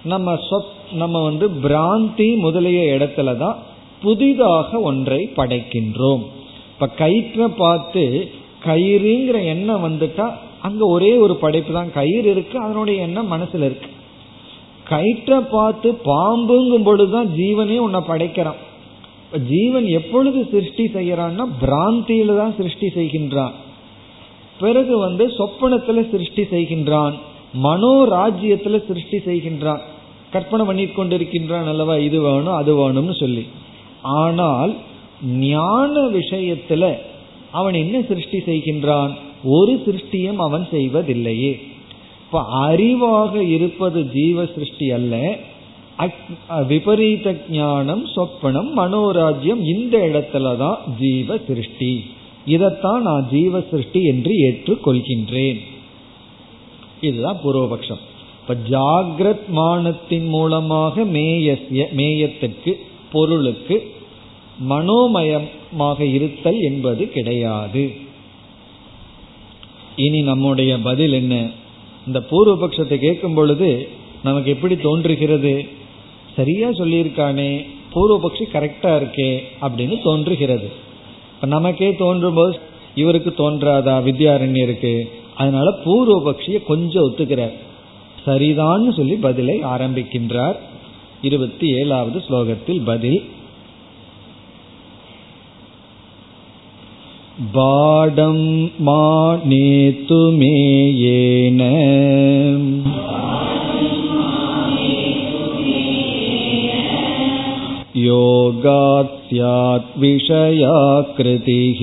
[0.03, 3.57] நம்ம சொத் நம்ம வந்து பிராந்தி முதலிய இடத்துல தான்
[4.01, 6.23] புதிதாக ஒன்றை படைக்கின்றோம்.
[6.73, 8.03] இப்ப கயிற்ற பார்த்து
[8.65, 10.25] கயிறுங்கிற எண்ணம் வந்துட்டா
[10.61, 13.89] அங்க ஒரே ஒரு படைப்பு தான் கயிறு இருக்கு அதனுடைய எண்ணம் மனசுல இருக்கு.
[14.83, 18.59] கயிற்றை பார்த்து பாம்புங்கும் பொழுதுதான் ஜீவனே உன்னை படைக்கிறான்.
[19.49, 23.55] ஜீவன் எப்பொழுது சிருஷ்டி செய்யறான்னா பிராந்தியில தான் சிருஷ்டி செய்கின்றான்.
[24.59, 27.15] பிறகு வந்து சொப்பனத்துல சிருஷ்டி செய்கின்றான்.
[27.63, 29.81] மனோராஜ்யத்துல சிருஷ்டி செய்கின்றான்.
[30.31, 33.43] கற்பனை பண்ணி கொண்டிருக்கின்றான் அல்லவா இது வேணும் அது வேணும்னு சொல்லி.
[34.01, 34.73] ஆனால்
[35.23, 36.85] ஞான விஷயத்துல
[37.55, 39.13] அவன் என்ன சிருஷ்டி செய்கின்றான்?
[39.43, 41.53] ஒரு சிருஷ்டியும் அவன் செய்வதில்லையே.
[42.25, 45.37] இப்ப அறிவாக இருப்பது ஜீவ சிருஷ்டி அல்ல.
[46.67, 51.93] விபரீத ஞானம் சொப்பனம் மனோராஜ்யம் இந்த இடத்துலதான் ஜீவ சிருஷ்டி.
[52.45, 55.59] இதைத்தான் நான் ஜீவ சிருஷ்டி என்று ஏற்றுக்கொள்கின்றேன்.
[57.01, 58.03] இதுதான் பூர்வபக்ஷம்.
[58.41, 62.73] இப்ப ஜாகிரத் மானத்தின் மூலமாக மேயஸ்ய மேயத்திற்கு
[63.11, 63.77] பொருளுக்கு
[64.69, 65.47] மனோமயம்
[65.79, 67.91] மனோமயமாக இருத்தல் என்பது கிடையாது.
[69.95, 71.49] இனி நம்முடைய பதில் என்ன?
[72.07, 73.87] இந்த பூர்வபக்ஷத்தை கேட்கும் பொழுது
[74.23, 75.65] நமக்கு எப்படி தோன்றுகிறது?
[76.35, 77.65] சரியா சொல்லியிருக்கானே
[77.95, 80.71] பூர்வபக்ஷி கரெக்டா இருக்கே அப்படின்னு தோன்றுகிறது.
[81.35, 82.59] இப்ப நமக்கே தோன்றும் போது
[82.95, 84.03] இவருக்கு தோன்றாதா?
[84.03, 85.03] வித்யாரண்யருக்கு.
[85.35, 87.53] அதனால பூர்வபக்ஷிய கொஞ்சம் ஒத்துக்கிறார்.
[88.25, 90.55] சரிதான்னு சொல்லி பதிலை ஆரம்பிக்கின்றார்.
[91.21, 93.23] இருபத்தி ஏழாவது ஸ்லோகத்தில் பதில்.
[97.54, 98.38] बाडं
[98.86, 99.02] मा
[99.50, 100.54] नेतु मे
[101.02, 101.60] येन
[108.06, 111.80] योगात् स्यात् विषयाकृतिः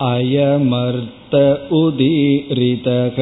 [0.06, 1.34] अयमर्थ
[1.78, 3.18] उदीरितः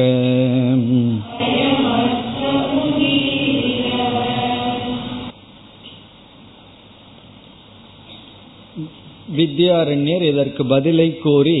[9.36, 11.58] வித்யாரண்யர் இதற்கு பதிலை கூறி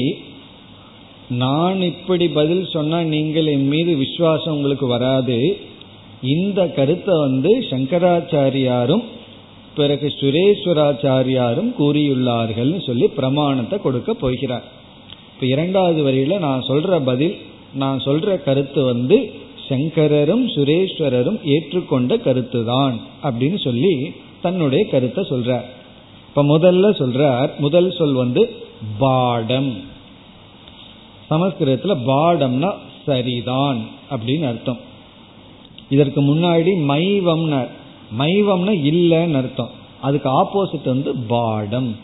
[1.36, 5.38] நான் இப்படி பதில் சொன்னா நீங்கள் என் மீது விசுவாசம் உங்களுக்கு வராது
[6.28, 9.04] இந்த கருத்தை வந்து சங்கராச்சாரியாரும்
[9.76, 14.66] பிறகு சுரேஸ்வராச்சாரியாரும் கூறியுள்ளார்கள் சொல்லி பிரமாணத்தை கொடுக்க போகிறார்
[15.37, 17.37] இப்ப இரண்டாவது வரியில நான் சொல்ற பதில்
[17.73, 19.31] நான் சொல்ற கருத்து வந்து
[19.69, 25.65] சங்கரரும் சுரேஸ்வரரும் ஏற்றுக்கொண்ட கருத்து தான் அப்படின்னு சொல்லி தன்னுடைய கருத்தை சொல்றார்.
[26.29, 28.55] இப்ப முதல்ல சொல்றார் முதல் சொல் வந்து
[28.97, 29.77] பாடம்.
[31.29, 32.73] சமஸ்கிருதத்துல பாடம்னா
[33.05, 34.77] சரிதான் அப்படின்னு அர்த்தம்.
[35.89, 37.67] இதற்கு முன்னாடி மைவம்னு
[38.19, 39.69] மைவம்னா இல்லைன்னு அர்த்தம்.
[40.01, 41.95] அதுக்கு ஆப்போசிட் வந்து பாடம்.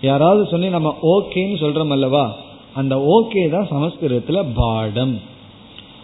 [0.00, 2.36] யாராவது சொல்லி நம்ம ஓகேன்னு சொல்றோம் அல்லவா?
[2.74, 5.18] அந்த ஓகே தான் சமஸ்கிருதத்துல பாடம்.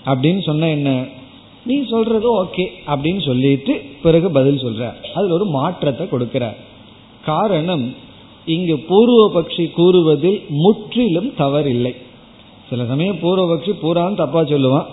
[0.05, 1.05] அப்படின்னு சொன்ன என்ன?
[1.65, 4.93] நீ சொல்றது ஓகே அப்படின்னு சொல்லிட்டு பிறகு பதில் சொல்ற.
[5.15, 6.57] அதுல ஒரு மாற்றத்தை கொடுக்கிற
[7.25, 7.95] காரணம்
[8.45, 11.95] இங்கு பூர்வபக்ஷி கூறுவதில் முற்றிலும் தவறில்லை.
[12.71, 14.87] சில சமயம் பூர்வபக்ஷி பூரான்னு தப்பா சொல்லுவான்.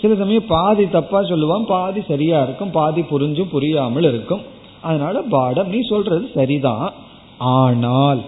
[0.00, 4.42] சில சமயம் பாதி தப்பா சொல்லுவான் பாதி சரியா இருக்கும் பாதி புரிஞ்சும் புரியாமல் இருக்கும்.
[4.80, 6.92] அதனால பாடம் நீ சொல்றது சரிதான்.
[7.38, 8.20] ஆனால்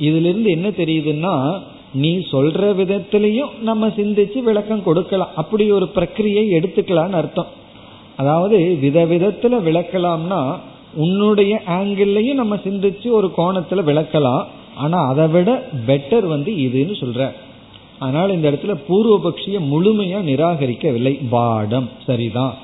[0.00, 1.62] இதுல இருந்து என்ன தெரியுதுன்னா
[1.98, 5.28] நீ சொல்ற விதத்திலையும் நம்ம சிந்திச்சு விளக்கம் கொடுக்கலாம்.
[5.36, 7.46] அப்படி ஒரு பிரக்கிரியை எடுத்துக்கலாம்னு அர்த்தம்.
[8.16, 10.56] அதாவது விதவிதத்துல விளக்கலாம்னா
[10.94, 14.44] உன்னுடைய ஆங்கிள்லையும் நம்ம சிந்திச்சு ஒரு கோணத்துல விளக்கலாம்.
[14.76, 17.32] ஆனா அதை விட பெட்டர் வந்து இதுன்னு சொல்ற.
[17.98, 21.20] அதனால இந்த இடத்துல பூர்வபக்ஷிய முழுமையா நிராகரிக்கவில்லை.
[21.30, 21.88] பாடம்.
[22.06, 22.54] சரிதான்.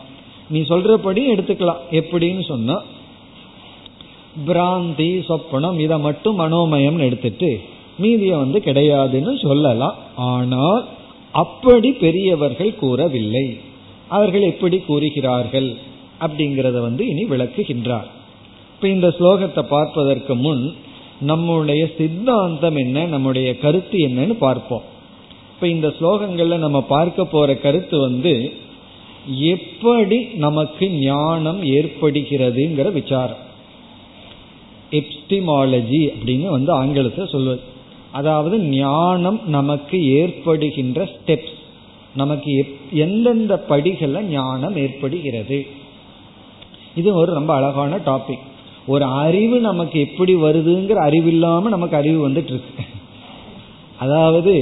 [0.51, 1.83] நீ சொல்றபடி எடுத்துக்கலாம்.
[1.91, 2.83] எப்படின்னு சொன்னா
[4.47, 7.61] பிராந்தி சொப்பனம் இதை மட்டும் மனோமயம்னு எடுத்துட்டு
[8.03, 9.97] மீதிய வந்து கிடையாதுன்னு சொல்லலாம்.
[10.17, 10.85] ஆனால்
[11.33, 13.47] அப்படி பெரியவர்கள் கூறவில்லை.
[14.09, 15.77] அவர்கள் எப்படி கூறுகிறார்கள்
[16.21, 18.09] அப்படிங்கிறத வந்து இனி விளக்குகின்றார்.
[18.75, 20.65] இப்ப இந்த ஸ்லோகத்தை பார்ப்பதற்கு முன்
[21.21, 24.85] நம்முடைய சித்தாந்தம் என்ன நம்முடைய கருத்து என்னன்னு பார்ப்போம்.
[25.55, 28.35] இப்ப இந்த ஸ்லோகங்கள்ல நம்ம பார்க்க போற கருத்து வந்து
[29.27, 33.43] எப்படி நமக்கு ஞானம் ஏற்படுகிறதுங்கிற விசாரம்.
[34.91, 37.63] எப்டிமாலஜி அப்படின்னு வந்து ஆங்கிலத்தில் சொல்வது
[38.15, 41.55] அதாவது ஞானம் நமக்கு ஏற்படுகின்ற ஸ்டெப்ஸ்
[42.17, 42.53] நமக்கு
[42.93, 45.59] எந்தெந்த படிகளில் ஞானம் ஏற்படுகிறது.
[46.95, 48.45] இது ஒரு ரொம்ப அழகான டாபிக்
[48.87, 52.85] ஒரு அறிவு நமக்கு எப்படி வருதுங்கிற அறிவு இல்லாம நமக்கு அறிவு வந்துட்டு இருக்கு
[53.99, 54.55] அதாவது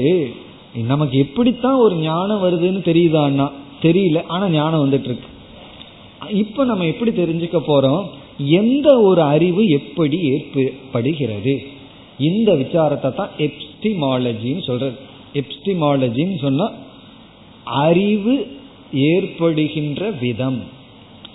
[0.86, 3.46] நமக்கு எப்படித்தான் ஒரு ஞானம் வருதுன்னு தெரியுதான்னா
[3.82, 5.28] தெரியல ஆனா ஞானம் வந்துட்டு இருக்கு
[6.38, 8.02] இப்ப நம்ம எப்படி தெரிஞ்சுக்க போறோம்?
[8.60, 11.54] எந்த ஒரு அறிவு எப்படி ஏற்படுகிறது?
[12.18, 14.96] இந்த விசாரத்தை தான் எப்டிமாலஜின்னு சொல்றது.
[15.34, 16.70] எப்டிமாலஜின்னு சொன்னா
[17.64, 18.46] அறிவு
[18.92, 20.62] ஏற்படுகின்ற விதம்.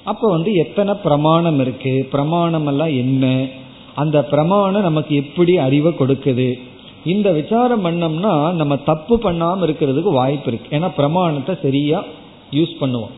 [0.03, 2.07] அப்ப வந்து எத்தனை பிரமாணம் இருக்கு?
[2.11, 3.47] பிரமாணம் எல்லாம் என்ன?
[3.95, 6.59] அந்த பிரமாணம் நமக்கு எப்படி அறிவை கொடுக்குது?
[7.05, 10.77] இந்த விசாரம் பண்ணோம்னா நம்ம தப்பு பண்ணாம இருக்கிறதுக்கு வாய்ப்பு இருக்கு.
[10.77, 12.03] ஏன்னா பிரமாணத்தை சரியா
[12.51, 13.15] யூஸ் பண்ணுவோம்.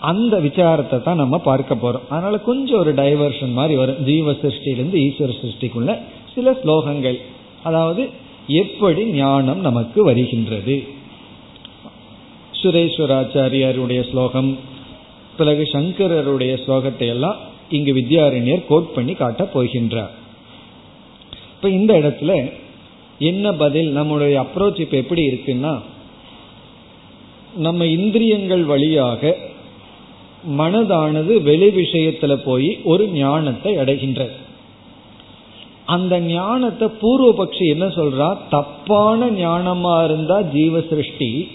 [0.00, 2.08] அந்த விசாரத்தை தான் நம்ம பார்க்க போறோம்.
[2.08, 4.04] அதனால கொஞ்சம் ஒரு டைவர்ஷன் மாதிரி வரும்.
[4.04, 5.98] ஜீவ சிருஷ்டியிலேருந்து ஈஸ்வர சிருஷ்டிக்குள்ள
[6.36, 7.18] சில ஸ்லோகங்கள்.
[7.62, 8.08] அதாவது
[8.46, 10.76] எப்படி ஞானம் நமக்கு வருகின்றது.
[12.62, 14.58] சுரேஸ்வராச்சாரியாருடைய ஸ்லோகம்
[15.36, 17.36] பிறகு சங்கரருடைய ஸ்லோகத்தை எல்லாம்
[17.70, 20.14] இங்கு வித்யாரண்யர் கோட் பண்ணி காட்டப் போகின்றார்.
[21.54, 22.52] இப்ப இந்த இடத்துல
[23.18, 25.74] என்ன பதில் நம்முடைய அப்ரோச் இப்ப எப்படி இருக்குன்னா
[27.56, 29.36] நம்ம இந்திரியங்கள் வழியாக
[30.58, 34.44] மனதானது வெளி விஷயத்துல போய் ஒரு ஞானத்தை அடைகின்றது.
[35.86, 38.36] அந்த ஞானத்தை பூர்வபக்ஷி என்ன சொல்றா?
[38.50, 41.48] தப்பான ஞானமா இருந்தா ஜீவ சிருஷ்டி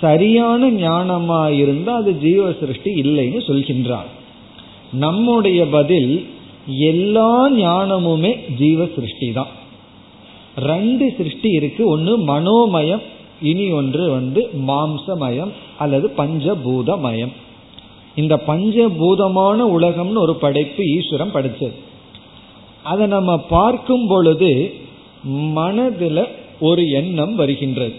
[0.00, 4.10] சரியான ஞானமா இருந்தா அது ஜீவ சிருஷ்டி இல்லைன்னு சொல்கின்றார்.
[4.92, 6.26] நம்முடைய பதில்
[6.66, 9.46] எல்லா ஞானமுமே ஜீவ சிருஷ்டி தான்.
[10.56, 11.86] ரெண்டு சிருஷ்டி இருக்கு.
[11.86, 13.02] ஒன்று மனோமயம்
[13.42, 17.32] இனி ஒன்று வந்து மாம்சமயம் அல்லது பஞ்சபூதமயம்.
[18.14, 21.88] இந்த பஞ்சபூதமான உலகம்னு ஒரு படைப்பு ஈஸ்வரம் படைச்சது.
[22.82, 24.74] அதை நம்ம பார்க்கும் பொழுது
[25.24, 26.24] மனதில்
[26.60, 27.94] ஒரு எண்ணம் வருகின்றது.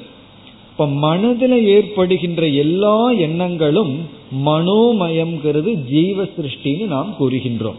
[0.71, 3.99] இப்ப மனதில் ஏற்படுகின்ற எல்லா எண்ணங்களும்
[4.45, 7.75] மனோமயம்ங்கிறது ஜீவ சிருஷ்டின்னு நாம் கூறுகின்றோம்.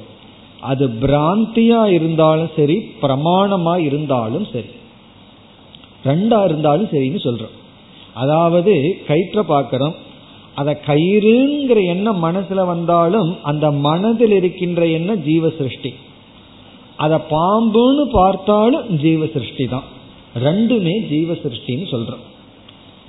[0.61, 4.67] அது பிராந்தியா இருந்தாலும் சரி பிரமாணமா இருந்தாலும் சரி.
[6.05, 7.57] ரெண்டா இருந்தாலும் சரின்னு சொல்றோம்.
[8.15, 9.95] அதாவது கயிற்ற பார்க்கிறோம்.
[10.55, 15.95] அதை கயிறுங்கிற எண்ணம் மனசுல வந்தாலும் அந்த மனதில் இருக்கின்ற எண்ணம் ஜீவ சிருஷ்டி
[16.97, 19.85] அத பாம்புன்னு பார்த்தாலும் ஜீவ சிருஷ்டி தான்.
[20.35, 22.25] ரெண்டுமே ஜீவ சிருஷ்டின்னு சொல்றோம்.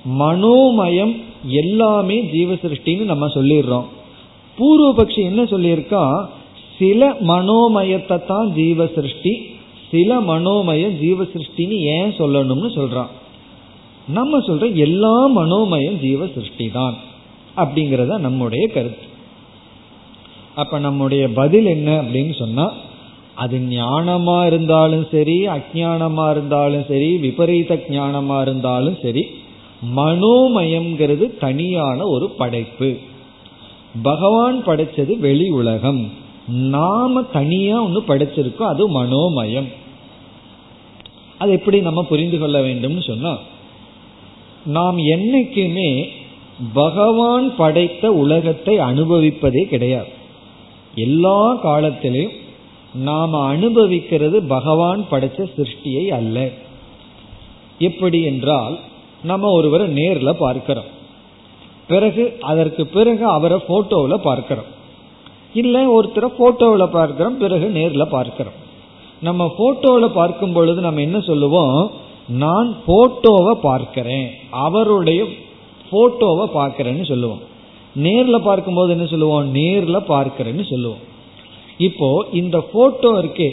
[0.04, 1.14] மனோமயம்
[1.48, 3.86] எல்லாமே ஜீவ சிருஷ்டின்னு நம்ம சொல்லிடுறோம்.
[4.58, 6.28] பூர்வபக்ஷி என்ன சொல்லியிருக்கா?
[6.78, 9.32] சில மனோமயத்தை தான் ஜீவ சிருஷ்டி
[9.90, 13.10] சில மனோமயம் ஜீவ சிருஷ்டின்னு ஏன் சொல்லணும்னு சொல்றான்.
[14.08, 16.94] நம்ம சொல்ற எல்லா மனோமயம் ஜீவ சிருஷ்டி தான்
[17.56, 19.06] அப்படிங்கறத நம்முடைய கருத்து.
[20.54, 22.72] அப்ப நம்முடைய பதில் என்ன அப்படின்னு சொன்னா
[23.34, 29.24] அது ஞானமா இருந்தாலும் சரி அஜானமா இருந்தாலும் சரி விபரீத ஞானமா இருந்தாலும் சரி
[29.96, 32.96] மனோமயம்ங்கிறது தனியான ஒரு படைப்பு.
[34.02, 36.12] பகவான் படைச்சது வெளி உலகம்.
[36.46, 39.68] நாம தனியா ஒன்று படைச்சிருக்கோம் அது மனோமயம்.
[41.38, 43.38] அது எப்படி நம்ம புரிந்து கொள்ள வேண்டும்னு சொன்னா
[44.64, 46.08] நாம் என்னைக்குமே
[46.74, 50.12] பகவான் படைத்த உலகத்தை அனுபவிப்பதே கிடையாது.
[50.94, 52.42] எல்லா காலத்திலையும்
[52.94, 56.50] நாம அனுபவிக்கிறது பகவான் படைச்ச சிருஷ்டியை அல்ல.
[57.78, 58.78] எப்படி என்றால்
[59.22, 60.84] நம்ம ஒருவரை நேரில் பார்க்கிறோம்.
[61.88, 64.64] பிறகு அதற்கு பிறகு அவரை போட்டோவில் பார்க்கிறோம்.
[65.54, 68.52] இல்லை ஒருத்தரை போட்டோவில் பார்க்கிறோம் பிறகு நேரில் பார்க்கிறோம்.
[69.20, 71.90] நம்ம போட்டோவில் பார்க்கும் பொழுது நம்ம என்ன சொல்லுவோம்?
[72.28, 74.30] நான் போட்டோவை பார்க்கிறேன்.
[74.50, 75.24] அவருடைய
[75.90, 77.40] போட்டோவை பார்க்கிறேன்னு சொல்லுவோம்.
[77.94, 79.50] நேரில் பார்க்கும்போது என்ன சொல்லுவோம்?
[79.50, 81.12] நேரில் பார்க்கிறேன்னு சொல்லுவோம்.
[81.78, 83.50] இப்போ இந்த போட்டோ இருக்கே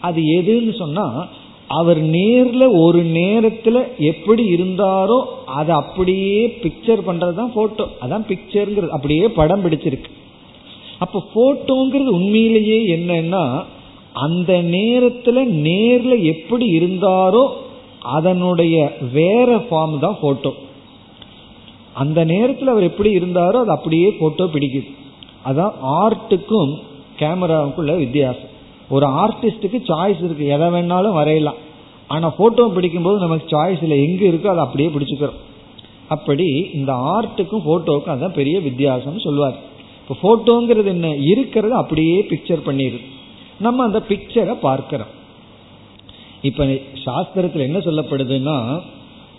[0.00, 1.28] அது எதுன்னு சொன்னா
[1.66, 9.64] அவர் நேர்ல ஒரு நேரத்துல எப்படி இருந்தாரோ அதை அப்படியே பிக்சர் பண்றதுதான் போட்டோ அதான் பிக்சருங்கிறது அப்படியே படம்
[9.64, 10.10] பிடிச்சிருக்கு.
[10.98, 13.64] அப்ப போட்டோங்கிறது உண்மையிலேயே என்னன்னா
[14.12, 17.44] அந்த நேரத்துல நேர்ல எப்படி இருந்தாரோ
[18.00, 20.52] அதனுடைய வேற ஃபார்ம் தான் போட்டோ
[21.92, 24.90] அந்த நேரத்தில் அவர் எப்படி இருந்தாரோ அது அப்படியே போட்டோ பிடிக்குது.
[25.44, 25.72] அதான்
[26.02, 26.72] ஆர்ட்டுக்கும்
[27.18, 28.52] கேமராவுக்குள்ள வித்தியாசம்.
[28.88, 30.46] ஒரு ஆர்டிஸ்டுக்கு சாய்ஸ் இருக்கு.
[30.46, 31.60] எதை வேணாலும் வரையலாம்.
[32.06, 35.40] ஆனா போட்டோ பிடிக்கும்போது நமக்கு சாய்ஸ்ல எங்க இருக்கோ அதை அப்படியே பிடிச்சுக்கிறோம்.
[36.08, 39.58] அப்படி இந்த ஆர்ட்டுக்கும் போட்டோவுக்கும் அதான் பெரிய வித்தியாசம் சொல்லுவார்.
[40.00, 41.08] இப்போ போட்டோங்கிறது என்ன?
[41.08, 43.00] இருக்கிறத அப்படியே பிக்சர் பண்ணிடுது
[43.60, 45.12] நம்ம அந்த பிக்சரை பார்க்கிறோம்.
[46.42, 46.64] இப்ப
[47.04, 48.80] சாஸ்திரத்தில் என்ன சொல்லப்படுதுன்னா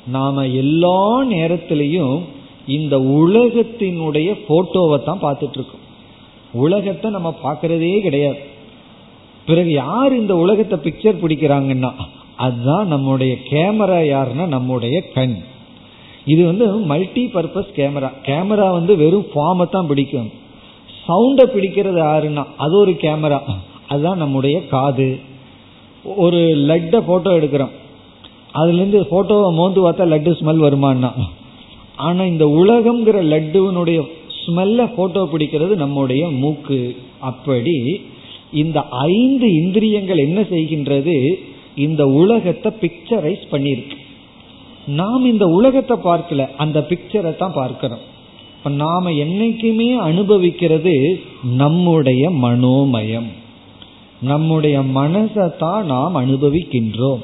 [0.08, 2.20] நாம எல்லா நேரத்திலையும்
[2.68, 5.84] இந்த உலகத்தினுடைய போட்டோவை தான் பார்த்துட்டு இருக்கோம்.
[6.64, 8.40] உலகத்தை நம்ம பார்க்கறதே கிடையாது.
[9.48, 11.92] பிறகு யார் இந்த உலகத்தை பிக்சர் பிடிக்கிறாங்கன்னா
[12.46, 15.36] அதுதான் நம்முடைய கேமரா யாருன்னா நம்முடைய கண்.
[16.34, 20.30] இது வந்து மல்டி பர்பஸ் கேமரா கேமரா வந்து வெறும் ஃபார்மை தான் பிடிக்கும்.
[21.06, 23.40] சவுண்டை பிடிக்கிறது யாருன்னா அது ஒரு கேமரா
[23.92, 25.10] அதுதான் நம்முடைய காது.
[26.24, 26.40] ஒரு
[26.70, 27.74] லட்டை ஃபோட்டோ எடுக்கிறோம்.
[28.60, 31.10] அதுலேருந்து ஃபோட்டோவை மோந்து பார்த்தா லட்டு ஸ்மெல் வருமானா
[32.06, 34.00] ஆனால் இந்த உலகம்ங்கிற லட்டுவனுடைய
[34.46, 36.80] ஸ்மெல்ல போட்டோ பிடிக்கிறது நம்முடைய மூக்கு.
[37.20, 37.78] அப்படி
[38.52, 41.16] இந்த ஐந்து இந்திரியங்கள் என்ன செய்கின்றது?
[41.76, 43.98] இந்த உலகத்தை பிக்சரைஸ் பண்ணிருக்கு.
[44.88, 48.04] நாம் இந்த உலகத்தை பார்க்கல அந்த பிக்சரை தான் பார்க்கிறோம்
[48.58, 50.94] இப்ப நாம என்னைக்குமே அனுபவிக்கிறது
[51.44, 53.30] நம்முடைய மனோமயம்.
[54.22, 57.24] நம்முடைய மனசை தான் நாம் அனுபவிக்கின்றோம்.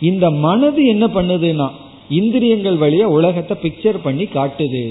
[0.00, 1.68] இந்த மனது என்ன பண்ணுதுன்னா
[2.08, 4.84] இந்திரியங்கள் வழியா உலகத்தை பிக்சர் பண்ணி காட்டுது.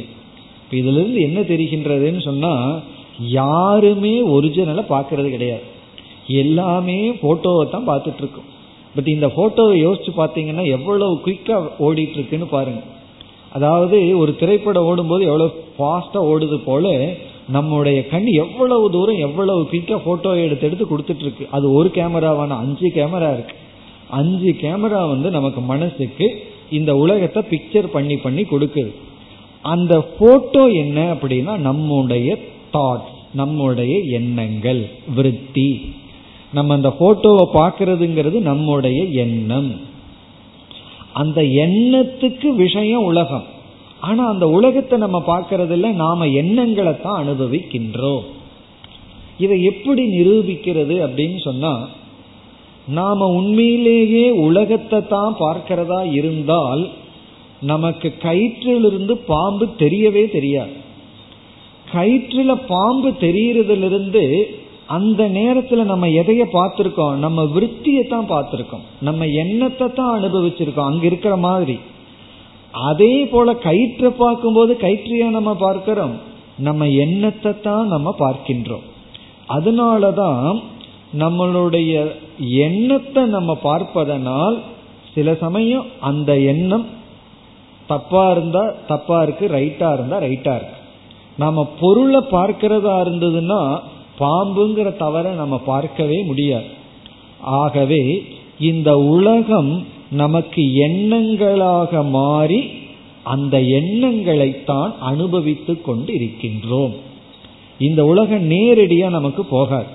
[0.72, 2.54] இதுல இருந்து என்ன தெரிகின்றதுன்னு சொன்னா
[3.40, 5.66] யாருமே ஒரிஜினலை பார்க்கறது கிடையாது.
[6.44, 8.50] எல்லாமே போட்டோவை தான் பார்த்துட்டு இருக்கோம்
[8.96, 11.56] பட் இந்த போட்டோவை யோசிச்சு பார்த்தீங்கன்னா எவ்வளவு குயிக்கா
[11.86, 12.82] ஓடிட்டு இருக்குன்னு பாருங்க.
[13.58, 17.16] அதாவது ஒரு திரைப்படம் ஓடும்போது எவ்வளவு ஃபாஸ்டா ஓடுது போல
[17.56, 22.88] நம்முடைய கண் எவ்வளவு தூரம் எவ்வளவு குயிக்கா போட்டோ எடுத்து எடுத்து கொடுத்துட்டு இருக்கு அது ஒரு கேமராவான அஞ்சு
[22.98, 23.56] கேமரா இருக்கு.
[24.10, 26.28] அஞ்சு கேமரா வந்து நமக்கு மனசுக்கு
[26.70, 28.92] இந்த உலகத்தை பிக்சர் பண்ணி பண்ணி கொடுக்குது.
[29.66, 32.30] அந்த போட்டோ என்ன அப்படின்னா நம்முடைய
[32.74, 34.82] தாட்ஸ் நம்முடைய எண்ணங்கள்
[35.16, 35.70] விருத்தி.
[36.54, 39.72] நம்ம அந்த போட்டோவை பார்க்கறதுங்கிறது நம்முடைய எண்ணம்.
[41.14, 43.46] அந்த எண்ணத்துக்கு விஷயம் உலகம்.
[44.00, 48.26] ஆனா அந்த உலகத்தை நம்ம பார்க்கறதில்ல நாம எண்ணங்களை தான் அனுபவிக்கின்றோம்.
[49.38, 51.74] இதை எப்படி நிரூபிக்கிறது அப்படின்னு சொன்னா
[52.88, 56.84] நாம உண்மையிலேயே உலகத்தை தான் பார்க்கிறதா இருந்தால்
[57.72, 60.76] நமக்கு கயிற்றிலிருந்து பாம்பு தெரியவே தெரியாது.
[61.94, 64.24] கயிற்றுல பாம்பு தெரியறதிலிருந்து
[64.88, 67.16] அந்த நேரத்துல நம்ம எதைய பார்த்திருக்கோம்?
[67.26, 68.86] நம்ம விற்த்தியை தான் பார்த்திருக்கோம்.
[69.00, 70.90] நம்ம எண்ணத்தை தான் அனுபவிச்சிருக்கோம்.
[70.92, 71.78] அங்க இருக்கிற மாதிரி.
[72.72, 76.16] அதே போல கயிற்றை பார்க்கும்போது கயிற்றையா நம்ம பார்க்கிறோம்.
[76.58, 78.86] நம்ம எண்ணத்தை தான் நம்ம பார்க்கின்றோம்.
[79.50, 80.46] அதனாலதான்
[81.20, 81.92] நம்மளுடைய
[82.68, 84.56] எண்ணத்தை நம்ம பார்ப்பதனால்
[85.14, 86.86] சில சமயம் அந்த எண்ணம்
[87.88, 90.80] தப்பா இருந்தா தப்பா இருக்கு ரைட்டா இருந்தா ரைட்டா இருக்கு.
[91.44, 93.62] நாம பொருளை பார்க்கிறதா இருந்ததுன்னா
[94.20, 96.70] பாம்புங்கிற தவற நம்ம பார்க்கவே முடியாது.
[97.62, 98.04] ஆகவே
[98.70, 99.74] இந்த உலகம்
[100.22, 102.62] நமக்கு எண்ணங்களாக மாறி
[103.34, 106.94] அந்த எண்ணங்களை தான் அனுபவித்து கொண்டு இருக்கின்றோம்
[107.88, 109.90] இந்த உலகம் நேரடியா நமக்கு போகாது.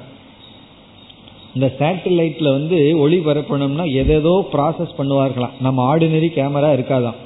[1.55, 5.55] இந்த சேட்டலைட்ல வந்து ஒளி பரப்பணும்னா எதேதோ ப்ராசஸ் பண்ணுவார்களாம்.
[5.66, 7.18] நம்ம ஆர்டினரி கேமரா இருக்காதான்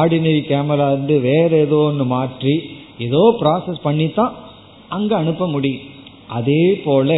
[0.00, 2.54] ஆர்டினரி கேமரா வந்து வேற ஏதோ ஒன்று மாற்றி
[3.06, 4.32] ஏதோ ப்ராசஸ் பண்ணி தான்
[4.96, 5.86] அங்கே அனுப்ப முடியும்.
[6.38, 7.10] அதே போல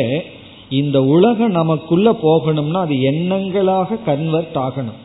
[0.81, 5.01] இந்த உலகம் நமக்குள்ள போகணும்னா அது எண்ணங்களாக கன்வெர்ட் ஆகணும்.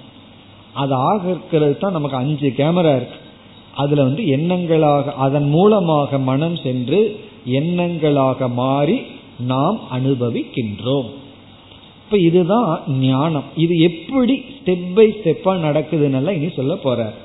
[0.82, 3.20] அது ஆகிறது தான் நமக்கு அஞ்சு கேமரா இருக்கு.
[3.82, 7.00] அதுல வந்து எண்ணங்களாக அதன் மூலமாக மனம் சென்று
[7.60, 8.98] எண்ணங்களாக மாறி
[9.52, 11.10] நாம் அனுபவிக்கின்றோம்.
[12.04, 13.48] இப்ப இதுதான் ஞானம்.
[13.64, 17.18] இது எப்படி ஸ்டெப் பை ஸ்டெப்பா நடக்குதுன்னு இனி சொல்ல போறார்.